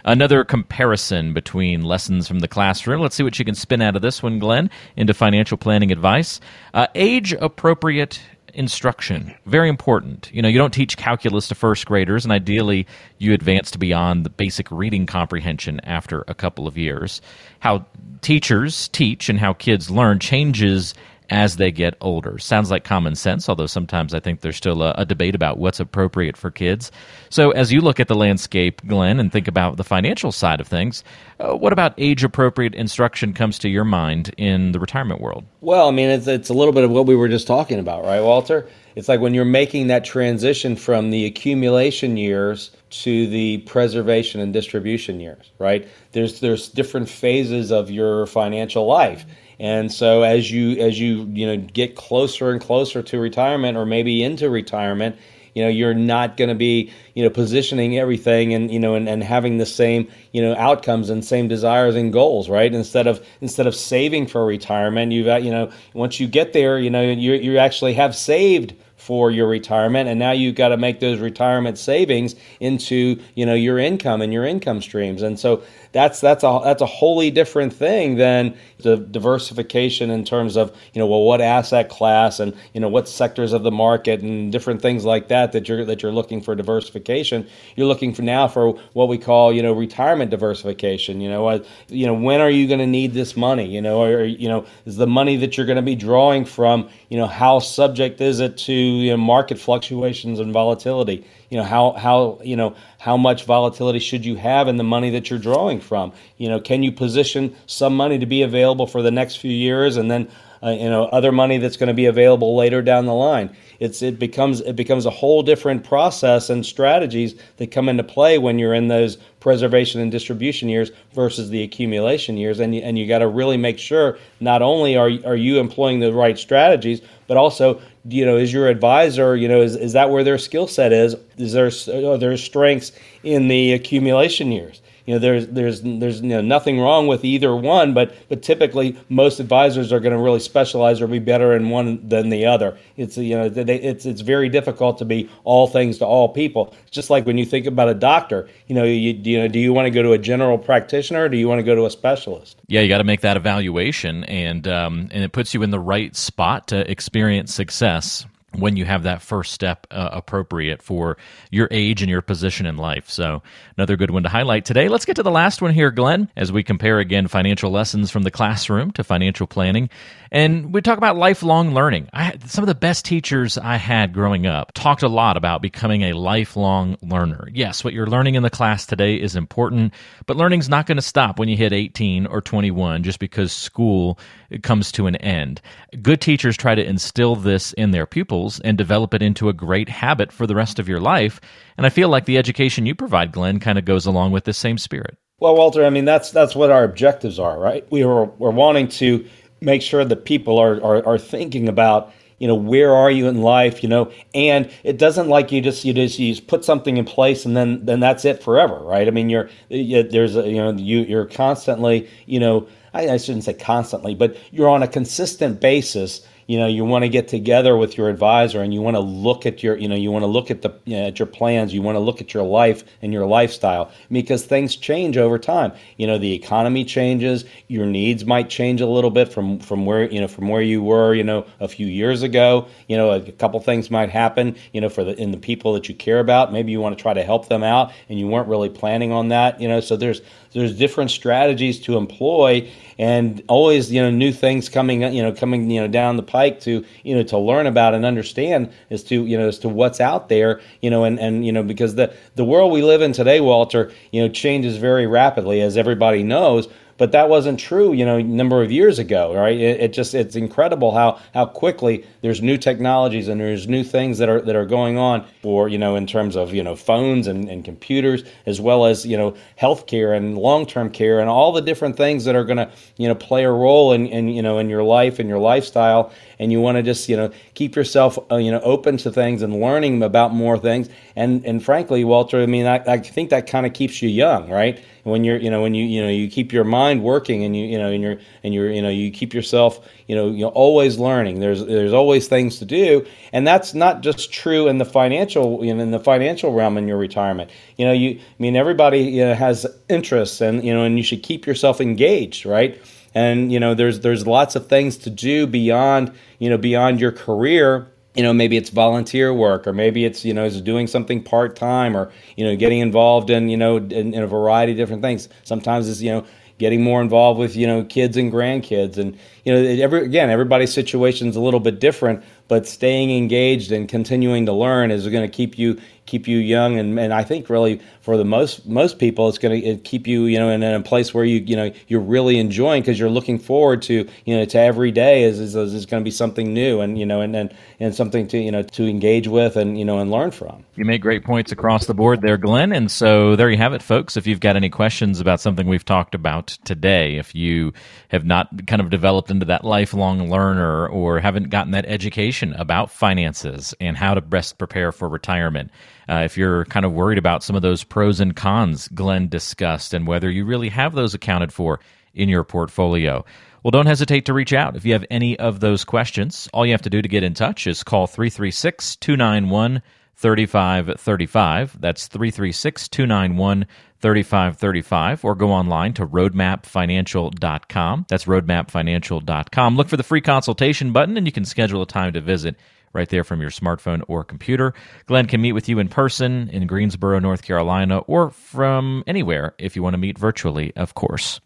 Another 0.04 0.44
comparison 0.44 1.34
between 1.34 1.82
lessons 1.84 2.28
from 2.28 2.40
the 2.40 2.48
classroom. 2.48 3.02
Let's 3.02 3.16
see 3.16 3.24
what 3.24 3.38
you 3.40 3.46
can 3.46 3.56
spin 3.56 3.82
out 3.82 3.96
of 3.96 4.02
this 4.02 4.24
one, 4.24 4.40
Glenn, 4.40 4.70
into 4.96 5.14
financial 5.14 5.58
planning 5.58 5.92
advice. 5.92 6.40
Uh, 6.74 6.88
age 6.96 7.34
appropriate 7.34 8.20
instruction. 8.58 9.34
Very 9.46 9.70
important. 9.70 10.30
You 10.34 10.42
know, 10.42 10.50
you 10.50 10.58
don't 10.58 10.74
teach 10.74 10.98
calculus 10.98 11.48
to 11.48 11.56
first 11.56 11.86
graders, 11.86 12.26
and 12.26 12.32
ideally, 12.32 12.88
you 13.20 13.34
advance 13.34 13.72
to 13.72 13.78
beyond 13.78 14.26
the 14.26 14.30
basic 14.30 14.70
reading 14.72 15.06
comprehension 15.06 15.80
after 15.84 16.26
a 16.28 16.34
couple 16.34 16.68
of 16.68 16.78
years. 16.78 17.22
How 17.60 17.86
teachers 18.22 18.90
teach 18.90 19.30
and 19.30 19.40
how 19.40 19.54
kids 19.54 19.90
learn 19.90 20.20
changes 20.20 20.94
as 21.30 21.58
they 21.58 21.72
get 21.72 21.96
older. 22.02 22.38
Sounds 22.38 22.72
like 22.72 22.84
common 22.84 23.16
sense, 23.16 23.50
although 23.50 23.66
sometimes 23.66 24.14
I 24.14 24.20
think 24.20 24.42
there's 24.42 24.56
still 24.56 24.82
a, 24.82 24.94
a, 24.98 25.06
debate 25.06 25.36
about 25.36 25.58
what's 25.58 25.80
appropriate 25.80 26.38
for 26.38 26.52
kids. 26.52 26.92
So, 27.30 27.52
as 27.52 27.72
you 27.72 27.82
look 27.82 28.00
at 28.00 28.08
the 28.08 28.16
landscape, 28.16 28.82
Glenn, 28.88 29.20
and 29.20 29.32
think 29.32 29.48
about 29.48 29.78
the 29.78 29.84
financial 29.84 30.32
side 30.32 30.62
of 30.62 30.68
things, 30.68 31.04
uh, 31.40 31.56
what 31.56 31.74
about 31.74 31.94
age 31.98 32.24
appropriate 32.24 32.76
instruction 32.76 33.34
comes 33.34 33.60
to 33.60 33.70
your 33.70 33.84
mind 33.84 34.34
in 34.38 34.72
the 34.72 34.80
retirement 34.80 35.22
world? 35.22 35.46
Well, 35.62 35.88
I 35.88 35.92
mean, 35.92 36.10
it's, 36.10 36.28
it's 36.28 36.50
a 36.50 36.54
little 36.54 36.74
bit 36.74 36.84
of 36.84 36.92
what 36.92 37.06
we 37.06 37.16
were 37.16 37.30
just 37.30 37.48
talking 37.48 37.80
about, 37.80 38.04
right, 38.04 38.22
Walter? 38.22 38.68
It's 38.96 39.08
like 39.08 39.20
when 39.20 39.36
you're 39.36 39.46
making 39.46 39.88
that 39.88 40.04
transition 40.04 40.76
from 40.76 41.12
the 41.12 41.26
accumulation 41.26 42.18
years 42.18 42.72
to 42.90 43.28
the 43.28 43.60
preservation 43.60 44.42
and 44.42 44.52
distribution 44.52 45.20
years, 45.20 45.52
right? 45.60 45.88
There's 46.14 46.40
there's 46.40 46.70
different 46.70 47.08
phases 47.08 47.72
of 47.72 47.92
your 47.92 48.26
financial 48.26 48.88
life 48.88 49.26
and 49.60 49.92
so 49.92 50.22
as 50.22 50.52
you 50.52 50.78
as 50.78 51.00
you 51.00 51.30
you 51.34 51.46
know 51.46 51.58
get 51.58 51.96
closer 51.96 52.52
and 52.52 52.62
closer 52.62 53.02
to 53.02 53.20
retirement 53.20 53.78
or 53.78 53.86
maybe 53.86 54.24
into 54.24 54.50
retirement, 54.50 55.16
you 55.56 55.64
know 55.64 55.70
you're 55.70 55.96
not 55.96 56.38
going 56.38 56.50
to 56.50 56.56
be 56.56 56.92
you 57.16 57.24
know 57.24 57.30
positioning 57.30 57.98
everything 57.98 58.54
and 58.54 58.72
you 58.72 58.80
know 58.80 58.94
and, 58.94 59.10
and 59.10 59.24
having 59.24 59.58
the 59.58 59.66
same 59.66 60.08
you 60.32 60.42
know 60.42 60.56
outcomes 60.56 61.10
and 61.10 61.26
same 61.26 61.48
desires 61.48 61.96
and 61.96 62.14
goals 62.14 62.50
right? 62.50 62.74
Instead 62.74 63.08
of 63.08 63.26
instead 63.42 63.66
of 63.66 63.76
saving 63.76 64.28
for 64.28 64.46
retirement 64.46 65.12
you've 65.12 65.44
you 65.44 65.52
know 65.52 65.72
once 65.94 66.20
you 66.20 66.28
get 66.28 66.54
there 66.54 66.78
you 66.78 66.90
know 66.90 67.02
you 67.02 67.34
you 67.34 67.58
actually 67.58 67.94
have 67.94 68.16
saved 68.16 68.76
for 69.08 69.32
your 69.32 69.48
retirement 69.48 70.10
and 70.10 70.20
now 70.20 70.32
you've 70.32 70.56
got 70.56 70.68
to 70.68 70.76
make 70.76 71.00
those 71.00 71.20
retirement 71.20 71.78
savings 71.78 72.36
into 72.60 73.18
you 73.36 73.46
know 73.46 73.54
your 73.54 73.80
income 73.80 74.22
and 74.22 74.34
your 74.34 74.44
income 74.44 74.82
streams. 74.82 75.22
And 75.22 75.40
so 75.40 75.64
that's 75.94 76.20
that's 76.20 76.44
a 76.44 76.60
that's 76.62 76.82
a 76.82 76.86
wholly 76.86 77.32
different 77.32 77.72
thing 77.72 78.18
than 78.18 78.54
the 78.80 78.98
diversification 78.98 80.10
in 80.10 80.26
terms 80.26 80.58
of 80.58 80.76
you 80.94 81.00
know 81.00 81.08
well 81.08 81.24
what 81.24 81.40
asset 81.40 81.88
class 81.90 82.42
and 82.42 82.54
you 82.74 82.82
know 82.82 82.90
what 82.90 83.08
sectors 83.08 83.54
of 83.54 83.64
the 83.64 83.72
market 83.72 84.22
and 84.22 84.52
different 84.52 84.82
things 84.82 85.06
like 85.06 85.30
that 85.30 85.54
that 85.54 85.70
you're 85.70 85.86
that 85.86 86.04
you're 86.04 86.12
looking 86.12 86.42
for 86.42 86.54
diversification. 86.54 87.48
You're 87.78 87.88
looking 87.88 88.14
for 88.14 88.24
now 88.24 88.50
for 88.50 88.72
what 88.92 89.08
we 89.08 89.18
call 89.18 89.54
you 89.54 89.64
know 89.64 89.72
retirement 89.72 90.32
diversification. 90.32 91.22
You 91.22 91.30
know 91.30 91.48
uh, 91.48 91.64
you 91.88 92.06
know 92.06 92.14
when 92.14 92.42
are 92.42 92.52
you 92.52 92.68
going 92.68 92.80
to 92.80 92.88
need 92.88 93.14
this 93.14 93.38
money? 93.38 93.68
You 93.68 93.82
know 93.82 94.04
or 94.04 94.26
you 94.26 94.50
know 94.50 94.66
is 94.86 94.98
the 94.98 95.08
money 95.08 95.38
that 95.38 95.56
you're 95.56 95.66
going 95.66 95.78
to 95.78 95.82
be 95.82 95.96
drawing 95.96 96.44
from 96.44 96.90
you 97.10 97.18
know 97.18 97.28
how 97.28 97.60
subject 97.60 98.20
is 98.20 98.42
it 98.42 98.58
to 98.58 98.74
you 98.98 99.12
know, 99.12 99.18
market 99.18 99.60
fluctuations 99.60 100.40
and 100.40 100.54
volatility. 100.54 101.26
You 101.50 101.58
know 101.58 101.64
how 101.64 101.94
how 101.94 102.40
you 102.44 102.56
know 102.56 102.76
how 103.00 103.18
much 103.18 103.46
volatility 103.46 104.00
should 104.00 104.26
you 104.26 104.36
have 104.36 104.68
in 104.68 104.78
the 104.78 104.84
money 104.84 105.10
that 105.12 105.30
you're 105.30 105.40
drawing 105.40 105.80
from? 105.80 106.12
You 106.38 106.50
know 106.50 106.60
can 106.60 106.84
you 106.84 106.92
position 106.92 107.56
some 107.66 107.96
money 107.96 108.20
to 108.20 108.26
be 108.26 108.42
available 108.42 108.88
for 108.88 109.02
the 109.02 109.12
next 109.12 109.38
few 109.38 109.52
years 109.52 109.98
and 109.98 110.12
then 110.12 110.30
uh, 110.62 110.72
you 110.72 110.90
know 110.90 111.06
other 111.06 111.32
money 111.32 111.58
that's 111.58 111.78
going 111.78 111.88
to 111.88 111.94
be 111.94 112.06
available 112.06 112.56
later 112.56 112.82
down 112.82 113.06
the 113.06 113.14
line? 113.14 113.56
It's 113.80 114.02
it 114.02 114.20
becomes 114.20 114.62
it 114.62 114.76
becomes 114.76 115.06
a 115.06 115.12
whole 115.12 115.44
different 115.44 115.84
process 115.84 116.50
and 116.50 116.66
strategies 116.66 117.36
that 117.58 117.72
come 117.72 117.90
into 117.90 118.04
play 118.04 118.38
when 118.38 118.60
you're 118.60 118.74
in 118.74 118.88
those 118.88 119.18
preservation 119.40 120.02
and 120.02 120.12
distribution 120.12 120.68
years 120.68 120.92
versus 121.14 121.50
the 121.50 121.64
accumulation 121.64 122.38
years. 122.38 122.60
And 122.60 122.74
and 122.76 122.98
you 122.98 123.08
got 123.08 123.20
to 123.20 123.28
really 123.28 123.58
make 123.58 123.78
sure 123.78 124.18
not 124.40 124.62
only 124.62 124.98
are 124.98 125.12
are 125.26 125.36
you 125.36 125.60
employing 125.60 126.00
the 126.00 126.12
right 126.14 126.38
strategies 126.38 127.02
but 127.28 127.38
also 127.38 127.80
you 128.10 128.26
know 128.26 128.38
is 128.38 128.52
your 128.54 128.68
advisor 128.68 129.36
you 129.36 129.48
know 129.48 129.62
is, 129.62 129.76
is 129.76 129.94
that 129.94 130.10
where 130.10 130.24
their 130.24 130.38
skill 130.38 130.68
set 130.68 130.94
is? 130.94 131.16
Is 131.38 131.54
there 131.54 131.68
are 131.68 132.18
there 132.18 132.38
strengths 132.38 132.92
in 133.24 133.48
the 133.48 133.74
accumulation 133.74 134.52
years 134.52 134.82
you 135.08 135.14
know 135.14 135.20
there's 135.20 135.48
there's 135.48 135.82
there's 135.82 136.22
you 136.22 136.28
know, 136.28 136.42
nothing 136.42 136.80
wrong 136.80 137.08
with 137.08 137.24
either 137.24 137.56
one 137.56 137.94
but 137.94 138.14
but 138.28 138.44
typically 138.44 138.98
most 139.10 139.40
advisors 139.40 139.94
are 139.94 140.02
going 140.02 140.12
to 140.12 140.20
really 140.20 140.42
specialize 140.42 141.02
or 141.02 141.08
be 141.08 141.20
better 141.20 141.56
in 141.56 141.70
one 141.70 142.08
than 142.08 142.30
the 142.30 142.46
other. 142.46 142.78
It's 142.98 143.18
you 143.18 143.36
know 143.36 143.50
they, 143.50 143.76
it's 143.76 144.06
it's 144.06 144.22
very 144.22 144.50
difficult 144.50 144.98
to 145.00 145.06
be 145.06 145.30
all 145.46 145.68
things 145.68 145.98
to 146.00 146.06
all 146.06 146.30
people. 146.30 146.76
It's 146.84 146.92
just 146.92 147.10
like 147.10 147.26
when 147.26 147.38
you 147.38 147.46
think 147.46 147.66
about 147.66 147.88
a 147.88 147.94
doctor 147.94 148.50
you 148.68 148.76
know 148.76 148.84
you, 148.84 149.14
you 149.14 149.40
know 149.40 149.48
do 149.48 149.60
you 149.60 149.72
want 149.72 149.86
to 149.86 149.92
go 149.92 150.04
to 150.04 150.12
a 150.12 150.18
general 150.18 150.58
practitioner 150.58 151.24
or 151.24 151.30
do 151.30 151.38
you 151.38 151.48
want 151.48 151.60
to 151.60 151.64
go 151.64 151.74
to 151.74 151.86
a 151.86 151.90
specialist? 151.90 152.58
Yeah 152.68 152.82
you 152.82 152.90
got 152.90 152.98
to 152.98 153.06
make 153.06 153.22
that 153.22 153.38
evaluation 153.38 154.26
and 154.26 154.68
um, 154.68 155.08
and 155.12 155.24
it 155.24 155.32
puts 155.32 155.54
you 155.54 155.64
in 155.64 155.72
the 155.72 155.80
right 155.80 156.16
spot 156.18 156.68
to 156.68 156.92
experience 156.92 157.54
success 157.54 158.26
when 158.54 158.78
you 158.78 158.86
have 158.86 159.04
that 159.04 159.22
first 159.22 159.52
step 159.52 159.86
uh, 159.92 160.10
appropriate 160.14 160.82
for 160.82 161.18
your 161.52 161.68
age 161.70 162.02
and 162.02 162.10
your 162.10 162.22
position 162.22 162.66
in 162.66 162.78
life. 162.78 163.10
So, 163.10 163.44
another 163.78 163.98
good 163.98 164.10
one 164.10 164.24
to 164.24 164.30
highlight 164.30 164.64
today. 164.64 164.88
Let's 164.88 165.06
get 165.06 165.18
to 165.18 165.24
the 165.24 165.32
last 165.32 165.62
one 165.62 165.74
here, 165.74 165.92
Glenn, 165.92 166.30
as 166.36 166.52
we 166.52 166.64
compare 166.64 167.00
again 167.00 167.28
financial 167.28 167.72
lessons 167.72 168.10
from 168.10 168.24
the 168.24 168.32
classroom 168.32 168.92
to 168.92 169.04
financial 169.04 169.48
planning. 169.48 169.90
And 170.32 170.74
we 170.74 170.82
talk 170.82 170.98
about 170.98 171.18
lifelong 171.18 171.74
learning. 171.74 172.10
I, 172.14 172.38
some 172.46 172.64
of 172.64 172.68
the 172.68 172.76
best 172.76 173.06
teachers 173.06 173.58
I 173.58 173.76
had 173.76 174.14
growing 174.14 174.46
up 174.46 174.72
talked 174.74 175.04
a 175.04 175.08
lot 175.08 175.38
about 175.38 175.62
becoming 175.62 176.04
a 176.04 176.14
lifelong 176.14 176.98
learner. 177.02 177.50
Yes, 177.54 177.84
what 177.84 177.94
you're 177.94 178.08
learning 178.08 178.36
in 178.36 178.44
the 178.44 178.50
class 178.50 178.86
today 178.86 179.16
is 179.16 179.36
important, 179.36 179.94
but 180.26 180.38
learning's 180.38 180.70
not 180.70 180.86
going 180.86 180.98
to 180.98 181.02
stop 181.02 181.38
when 181.38 181.50
you 181.50 181.58
hit 181.58 181.74
18 181.74 182.26
or 182.28 182.42
21 182.42 183.04
just 183.04 183.20
because 183.20 183.52
school 183.52 184.20
comes 184.64 184.92
to 184.94 185.08
an 185.08 185.18
end. 185.18 185.62
Good 186.02 186.22
teachers 186.22 186.58
try 186.58 186.76
to 186.76 186.86
instill 186.86 187.36
this 187.36 187.74
in 187.74 187.92
their 187.92 188.06
pupils 188.06 188.37
and 188.64 188.78
develop 188.78 189.14
it 189.14 189.22
into 189.22 189.50
a 189.50 189.54
great 189.54 189.90
habit 189.90 190.32
for 190.32 190.48
the 190.48 190.56
rest 190.56 190.80
of 190.80 190.88
your 190.88 191.00
life. 191.00 191.42
And 191.78 191.86
I 191.86 191.90
feel 191.90 192.10
like 192.10 192.26
the 192.26 192.38
education 192.38 192.86
you 192.86 192.96
provide, 192.96 193.32
Glenn, 193.32 193.60
kind 193.60 193.78
of 193.78 193.86
goes 193.86 194.06
along 194.06 194.32
with 194.32 194.46
this 194.46 194.58
same 194.58 194.78
spirit. 194.78 195.18
Well, 195.40 195.56
Walter, 195.56 195.86
I 195.86 195.90
mean 195.90 196.06
that's 196.06 196.32
that's 196.32 196.56
what 196.56 196.72
our 196.72 196.84
objectives 196.84 197.40
are, 197.40 197.60
right? 197.60 197.86
We 197.92 198.04
were 198.06 198.26
we're 198.26 198.52
wanting 198.52 198.88
to 199.02 199.26
make 199.62 199.82
sure 199.82 200.06
that 200.06 200.26
people 200.26 200.58
are, 200.58 200.82
are, 200.84 201.06
are 201.06 201.18
thinking 201.18 201.68
about 201.68 202.12
you 202.40 202.48
know 202.48 202.56
where 202.56 202.94
are 202.94 203.10
you 203.10 203.28
in 203.28 203.42
life 203.42 203.82
you 203.82 203.90
know 203.90 204.12
and 204.36 204.70
it 204.84 204.98
doesn't 204.98 205.28
like 205.28 205.52
you 205.52 205.62
just 205.62 205.84
you 205.84 205.94
just 205.94 206.20
you 206.20 206.34
just 206.34 206.48
put 206.48 206.64
something 206.64 206.98
in 206.98 207.06
place 207.06 207.46
and 207.46 207.58
then 207.58 207.84
then 207.86 208.00
that's 208.00 208.26
it 208.26 208.44
forever 208.44 208.80
right 208.80 209.08
i 209.08 209.12
mean 209.12 209.30
you're 209.30 209.50
there's 209.70 210.36
a, 210.36 210.48
you 210.48 210.58
know 210.58 210.72
you 210.72 211.00
you're 211.00 211.26
constantly 211.26 212.08
you 212.26 212.40
know 212.40 212.68
I, 212.94 213.10
I 213.10 213.18
shouldn't 213.18 213.44
say 213.44 213.54
constantly 213.54 214.14
but 214.14 214.38
you're 214.52 214.70
on 214.70 214.84
a 214.84 214.88
consistent 214.88 215.60
basis 215.60 216.26
you 216.48 216.58
know 216.58 216.66
you 216.66 216.84
want 216.86 217.04
to 217.04 217.10
get 217.10 217.28
together 217.28 217.78
with 217.78 217.98
your 217.98 218.10
advisor 218.10 218.62
and 218.62 218.74
you 218.74 218.82
want 218.82 218.96
to 218.96 219.02
look 219.02 219.46
at 219.46 219.62
your 219.62 219.78
you 219.78 219.88
know 219.88 219.96
you 219.96 220.12
want 220.12 220.24
to 220.24 220.28
look 220.28 220.50
at 220.50 220.62
the 220.62 220.74
you 220.86 220.98
know, 220.98 221.08
at 221.08 221.20
your 221.20 221.26
plans 221.26 221.74
you 221.74 221.82
want 221.82 221.96
to 221.96 222.00
look 222.00 222.22
at 222.22 222.34
your 222.34 222.44
life 222.44 222.84
and 223.02 223.14
your 223.14 223.26
lifestyle 223.26 223.92
because 224.12 224.46
things 224.46 224.76
change 224.76 225.18
over 225.18 225.38
time. 225.38 225.72
You 225.98 226.08
know 226.08 226.18
the 226.18 226.34
economy 226.34 226.86
changes 226.86 227.46
your 227.68 227.86
needs 227.86 228.26
might 228.26 228.50
change 228.50 228.82
a 228.82 228.88
little 228.88 229.12
bit 229.12 229.32
from 229.32 229.60
from 229.60 229.86
where 229.86 230.10
you 230.10 230.22
know 230.22 230.28
from 230.28 230.48
where 230.48 230.62
you 230.62 230.82
were 230.82 231.14
you 231.14 231.24
know 231.24 231.46
a 231.60 231.68
few 231.68 231.88
years 231.88 232.24
ago. 232.24 232.68
You 232.88 232.98
know 232.98 233.12
a, 233.12 233.32
couple 233.38 233.60
things 233.60 233.92
might 233.92 234.10
happen 234.10 234.56
you 234.74 234.82
know 234.82 234.90
for 234.90 235.04
the 235.04 235.16
in 235.22 235.32
the 235.32 235.38
people 235.38 235.74
that 235.74 235.88
you 235.90 235.96
care 235.96 236.20
about. 236.20 236.52
Maybe 236.52 236.72
you 236.72 236.80
want 236.80 236.98
to 236.98 237.02
try 237.02 237.14
to 237.14 237.24
help 237.24 237.50
them 237.50 237.64
out 237.64 237.92
and 238.10 238.20
you 238.20 238.28
weren't 238.28 238.48
really 238.48 238.70
planning 238.70 239.12
on 239.12 239.28
that 239.30 239.60
you 239.60 239.68
know 239.68 239.80
so 239.80 239.96
there's 239.96 240.22
there's 240.58 240.76
different 240.76 241.12
strategies 241.12 241.80
to 241.80 241.98
employ 241.98 242.68
and 242.98 243.44
always 243.48 243.92
you 243.92 244.02
know 244.02 244.10
new 244.10 244.32
things 244.32 244.70
coming 244.70 245.02
you 245.14 245.22
know 245.22 245.32
coming 245.32 245.70
you 245.70 245.80
know 245.80 245.88
down 245.88 246.18
the 246.18 246.24
pike 246.24 246.60
to 246.60 246.84
you 247.04 247.16
know 247.16 247.24
to 247.24 247.38
learn 247.38 247.68
about 247.68 247.94
and 247.94 248.06
understand 248.06 248.72
as 248.90 249.04
to 249.04 249.26
you 249.26 249.38
know 249.38 249.48
as 249.48 249.60
to 249.60 249.70
what's 249.70 250.00
out 250.00 250.30
there 250.30 250.60
you 250.82 250.90
know 250.90 251.04
and 251.04 251.20
and 251.20 251.46
you 251.46 251.52
know 251.52 251.64
because 251.64 251.96
the 251.96 252.14
the 252.36 252.46
world 252.46 252.72
we 252.72 252.82
live 252.82 253.02
in 253.02 253.12
today 253.12 253.40
Walter 253.40 253.92
you 254.12 254.22
know 254.22 254.30
changes 254.30 254.78
very 254.78 255.06
rapidly 255.06 255.62
as 255.62 255.78
everybody 255.78 256.24
knows 256.24 256.68
but 256.98 257.12
that 257.12 257.30
wasn't 257.30 257.60
true, 257.60 257.94
you 257.94 258.06
know, 258.06 258.18
a 258.18 258.24
number 258.24 258.64
of 258.64 258.72
years 258.72 259.00
ago, 259.00 259.34
right? 259.36 259.58
It, 259.58 259.80
it, 259.82 259.94
just 259.94 260.14
it's 260.14 260.36
incredible 260.36 260.94
how 260.94 261.20
how 261.34 261.46
quickly 261.46 262.06
there's 262.22 262.42
new 262.42 262.58
technologies 262.58 263.28
and 263.28 263.40
there's 263.40 263.68
new 263.68 263.84
things 263.84 264.18
that 264.18 264.30
are 264.30 264.42
that 264.42 264.56
are 264.56 264.66
going 264.66 264.98
on 264.98 265.26
for 265.42 265.70
you 265.70 265.78
know 265.78 265.96
in 265.96 266.06
terms 266.08 266.36
of 266.36 266.54
you 266.54 266.64
know 266.64 266.76
phones 266.76 267.28
and, 267.28 267.50
and 267.50 267.64
computers 267.64 268.24
as 268.46 268.60
well 268.60 268.86
as 268.86 269.06
you 269.06 269.18
know 269.18 269.36
healthcare 269.60 270.16
and 270.16 270.38
long 270.38 270.66
term 270.66 270.90
care 270.90 271.20
and 271.20 271.30
all 271.30 271.52
the 271.52 271.62
different 271.62 271.96
things 271.96 272.26
that 272.26 272.36
are 272.36 272.44
going 272.44 272.58
to 272.58 272.70
you 272.98 273.08
know 273.08 273.16
play 273.16 273.44
a 273.44 273.52
role 273.52 273.94
in, 273.94 274.08
in 274.08 274.28
you 274.28 274.42
know 274.42 274.58
in 274.60 274.70
your 274.70 274.84
life 274.84 275.20
and 275.20 275.30
your 275.30 275.40
lifestyle 275.40 276.12
and 276.40 276.52
you 276.52 276.62
want 276.62 276.78
to 276.78 276.84
just 276.84 277.10
you 277.10 277.18
know 277.18 277.32
keep 277.54 277.76
yourself 277.76 278.18
uh, 278.32 278.36
you 278.36 278.52
know 278.52 278.62
open 278.62 278.98
to 278.98 279.12
things 279.12 279.42
and 279.42 279.60
learning 279.60 280.02
about 280.04 280.34
more 280.34 280.58
things 280.58 280.90
and 281.16 281.46
and 281.46 281.64
frankly 281.64 282.04
Walter 282.04 282.42
I 282.42 282.46
mean 282.46 282.66
I, 282.66 282.84
I 282.86 282.98
think 283.00 283.30
that 283.30 283.48
kind 283.48 283.66
of 283.66 283.74
keeps 283.74 284.02
you 284.02 284.10
young 284.10 284.50
right 284.50 284.82
when 285.04 285.24
you're 285.24 285.38
you 285.38 285.50
know 285.50 285.62
when 285.62 285.74
you 285.74 285.86
you 285.86 286.02
know 286.02 286.10
you 286.10 286.30
keep 286.30 286.52
your 286.52 286.64
mind 286.64 287.02
working 287.02 287.44
and 287.44 287.56
you 287.56 287.66
you 287.66 287.78
know 287.78 287.90
and 287.90 288.04
you're 288.04 288.18
and 288.44 288.54
you're 288.54 288.70
you 288.70 288.82
know 288.82 288.90
you 288.90 289.10
keep 289.10 289.34
yourself 289.34 289.80
you 290.08 290.16
know 290.16 290.30
you 290.30 290.42
know 290.42 290.50
always 290.50 291.00
learning 291.00 291.40
there's 291.40 291.66
there's 291.66 291.94
always 291.94 292.28
things 292.28 292.60
to 292.60 292.66
do 292.66 293.06
and 293.32 293.48
that's 293.48 293.74
not 293.74 294.02
just 294.02 294.32
true 294.32 294.68
in 294.68 294.78
the 294.78 294.86
financial 294.86 295.64
you 295.64 295.74
know, 295.74 295.82
in 295.82 295.92
the 295.92 296.00
financial 296.00 296.54
realm 296.54 296.78
in 296.78 296.88
your 296.88 296.98
retirement 296.98 297.50
you 297.78 297.86
know 297.86 297.94
you 297.94 298.20
I 298.20 298.42
mean 298.42 298.56
everybody 298.56 299.00
you 299.00 299.26
know, 299.26 299.34
has 299.34 299.66
interests 299.90 300.42
and 300.42 300.64
you 300.64 300.74
know 300.74 300.84
and 300.84 300.98
you 300.98 301.04
should 301.04 301.24
keep 301.24 301.48
yourself 301.48 301.80
engaged 301.80 302.46
right 302.46 302.82
and 303.14 303.52
you 303.52 303.60
know 303.60 303.74
there's 303.74 304.02
there's 304.02 304.28
lots 304.28 304.56
of 304.56 304.68
things 304.68 304.98
to 304.98 305.10
do 305.10 305.48
beyond 305.48 306.12
you 306.40 306.50
know 306.50 306.58
beyond 306.58 307.00
your 307.00 307.12
career. 307.12 307.88
You 308.16 308.24
know 308.24 308.34
maybe 308.34 308.58
it's 308.58 308.72
volunteer 308.72 309.34
work 309.34 309.68
or 309.68 309.74
maybe 309.74 310.04
it's 310.04 310.26
you 310.26 310.34
know 310.34 310.46
is 310.46 310.60
doing 310.62 310.88
something 310.88 311.24
part-time 311.24 311.96
or 311.96 312.12
you 312.36 312.44
know 312.44 312.56
getting 312.56 312.80
involved 312.80 313.30
in 313.30 313.48
you 313.48 313.58
know 313.58 313.78
in, 313.78 314.14
in, 314.14 314.24
a 314.24 314.28
variety 314.28 314.72
of 314.72 314.78
different 314.78 315.04
things. 315.04 315.30
Sometimes 315.44 315.88
it's 315.88 316.02
you 316.02 316.12
know 316.12 316.26
getting 316.58 316.84
more 316.84 317.00
involved 317.00 317.40
with 317.40 317.56
you 317.56 317.68
know 317.68 317.84
kids 317.84 318.18
and 318.18 318.32
grandkids. 318.32 318.98
And 318.98 319.18
you 319.46 319.54
know 319.54 319.60
every 319.60 320.04
again 320.04 320.32
everybody's 320.32 320.74
situation 320.74 321.28
is 321.28 321.36
a 321.36 321.42
little 321.42 321.60
bit 321.60 321.80
different 321.80 322.24
but 322.48 322.66
staying 322.66 323.12
engaged 323.12 323.72
and 323.72 323.90
continuing 323.90 324.46
to 324.46 324.54
learn 324.54 324.92
is 324.92 325.08
going 325.08 325.30
to 325.30 325.34
keep 325.34 325.58
you 325.58 325.80
keep 326.08 326.28
you 326.28 326.38
young 326.38 326.80
and, 326.80 326.98
and 327.00 327.14
I 327.14 327.24
think 327.24 327.50
really 327.50 327.80
for 328.02 328.18
the 328.18 328.26
most 328.26 328.66
most 328.66 328.98
people 328.98 329.28
it's 329.28 329.38
going 329.38 329.62
to 329.62 329.78
keep 329.78 330.08
you 330.08 330.24
you 330.24 330.40
know 330.40 330.50
in, 330.50 330.64
in, 330.64 330.74
a 330.74 330.82
place 330.82 331.14
where 331.14 331.26
you 331.26 331.40
you 331.40 331.56
know 331.56 331.72
you're 331.88 332.02
really 332.02 332.40
enjoying 332.40 332.82
because 332.82 332.98
you're 332.98 333.10
looking 333.10 333.38
forward 333.38 333.82
to 333.84 334.08
you 334.26 334.36
know 334.36 334.46
to 334.46 334.60
every 334.60 334.92
day 334.92 335.24
is 335.24 335.40
is, 335.40 335.56
is 335.56 335.86
going 335.86 336.02
to 336.02 336.06
be 336.06 336.12
something 336.12 336.54
new 336.54 336.80
and 336.80 336.98
you 336.98 337.06
know 337.06 337.22
and, 337.22 337.36
and 337.36 337.54
and 337.80 337.94
something 337.94 338.28
to 338.30 338.38
you 338.38 338.52
know 338.52 338.64
to 338.64 338.86
engage 338.86 339.28
with 339.28 339.56
and 339.58 339.78
you 339.78 339.86
know 339.86 340.00
and 340.00 340.10
learn 340.10 340.32
from. 340.32 340.64
You 340.76 340.86
make 340.86 341.02
great 341.02 341.24
points 341.24 341.52
across 341.52 341.86
the 341.86 341.94
board 341.94 342.22
there, 342.22 342.38
Glenn. 342.38 342.72
And 342.72 342.90
so 342.92 343.36
there 343.36 343.50
you 343.50 343.58
have 343.58 343.74
it, 343.74 343.82
folks. 343.82 344.16
If 344.16 344.28
you've 344.28 344.40
got 344.40 344.56
any 344.56 344.70
questions 344.70 345.20
about 345.20 345.42
something 345.42 345.68
we've 345.68 345.86
talked 345.86 346.16
about 346.16 346.48
today, 346.66 347.18
if 347.18 347.36
you 347.36 347.74
have 348.10 348.26
not 348.26 348.68
kind 348.68 348.82
of 348.82 348.90
developed 348.90 349.30
into 349.30 349.46
that 349.48 349.64
lifelong 349.66 350.30
learner 350.30 350.88
or 350.88 351.20
haven't 351.20 351.50
gotten 351.50 351.72
that 351.72 351.86
education 351.88 352.54
about 352.54 352.92
finances 352.92 353.74
and 353.82 353.98
how 353.98 354.14
to 354.14 354.22
best 354.22 354.58
prepare 354.58 354.92
for 354.92 355.10
retirement 355.10 355.72
uh, 356.10 356.22
if 356.26 356.38
you're 356.38 356.66
kind 356.66 356.86
of 356.86 356.94
worried 356.94 357.18
about 357.18 357.44
some 357.44 357.56
of 357.56 357.62
those 357.62 357.84
pros 357.84 358.20
and 358.20 358.36
cons 358.36 358.88
Glenn 358.90 359.28
discussed 359.28 359.94
and 359.94 360.08
whether 360.08 360.30
you 360.30 360.46
really 360.46 360.70
have 360.70 360.94
those 360.94 361.14
accounted 361.14 361.52
for 361.52 361.80
in 362.14 362.30
your 362.30 362.44
portfolio. 362.44 363.26
Well, 363.64 363.72
don't 363.72 363.86
hesitate 363.86 364.26
to 364.26 364.34
reach 364.34 364.54
out 364.54 364.76
if 364.76 364.86
you 364.86 364.94
have 364.94 365.06
any 365.12 365.38
of 365.38 365.60
those 365.60 365.84
questions. 365.84 366.50
All 366.54 366.66
you 366.66 366.72
have 366.72 366.82
to 366.84 366.90
do 366.90 367.02
to 367.02 367.10
get 367.10 367.24
in 367.24 367.34
touch 367.34 367.68
is 367.68 367.84
call 367.84 368.08
336 368.08 368.96
291 368.98 369.82
3535. 370.16 371.80
That's 371.80 372.08
336 372.08 372.88
291 372.88 373.68
3535 374.00 375.26
or 375.26 375.36
go 375.36 375.52
online 375.52 375.94
to 375.94 376.06
roadmapfinancial.com. 376.06 378.06
That's 378.10 378.26
roadmapfinancial.com. 378.26 379.76
Look 379.76 379.90
for 379.90 379.98
the 379.98 380.04
free 380.04 380.22
consultation 380.22 380.92
button 380.92 381.18
and 381.18 381.26
you 381.26 381.32
can 381.32 381.46
schedule 381.46 381.82
a 381.82 381.88
time 381.88 382.14
to 382.14 382.22
visit 382.22 382.56
right 382.98 383.08
there 383.08 383.24
from 383.24 383.40
your 383.40 383.50
smartphone 383.50 384.04
or 384.10 384.24
computer. 384.24 384.74
Glenn 385.06 385.28
can 385.28 385.40
meet 385.42 385.54
with 385.54 385.70
you 385.70 385.80
in 385.80 385.88
person 385.88 386.50
in 386.50 386.68
Greensboro, 386.68 387.20
North 387.20 387.44
Carolina, 387.44 388.00
or 388.00 388.32
from 388.32 389.04
anywhere 389.08 389.56
if 389.58 389.76
you 389.76 389.84
want 389.84 389.94
to 389.94 389.98
meet 389.98 390.18
virtually, 390.18 390.74
of 390.76 390.96
course. 390.96 391.40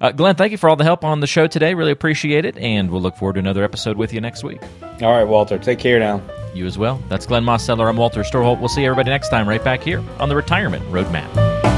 Uh, 0.00 0.12
Glenn, 0.12 0.36
thank 0.36 0.52
you 0.52 0.58
for 0.58 0.68
all 0.70 0.76
the 0.76 0.84
help 0.84 1.04
on 1.04 1.20
the 1.20 1.26
show 1.26 1.46
today. 1.48 1.74
Really 1.74 1.92
appreciate 1.92 2.44
it, 2.44 2.56
and 2.58 2.90
we'll 2.90 3.00
look 3.00 3.16
forward 3.16 3.32
to 3.34 3.40
another 3.40 3.64
episode 3.64 3.96
with 3.96 4.12
you 4.12 4.20
next 4.20 4.44
week. 4.44 4.62
All 5.02 5.12
right, 5.12 5.24
Walter. 5.26 5.58
Take 5.58 5.78
care 5.78 5.98
now. 5.98 6.22
You 6.54 6.66
as 6.66 6.78
well. 6.78 7.02
That's 7.08 7.26
Glenn 7.26 7.44
Mosseller. 7.44 7.88
I'm 7.88 7.96
Walter 7.96 8.22
Storholt. 8.22 8.58
We'll 8.58 8.68
see 8.68 8.84
everybody 8.84 9.10
next 9.10 9.30
time 9.30 9.48
right 9.48 9.62
back 9.62 9.82
here 9.82 10.02
on 10.18 10.28
the 10.28 10.36
Retirement 10.36 10.84
Roadmap. 10.84 11.77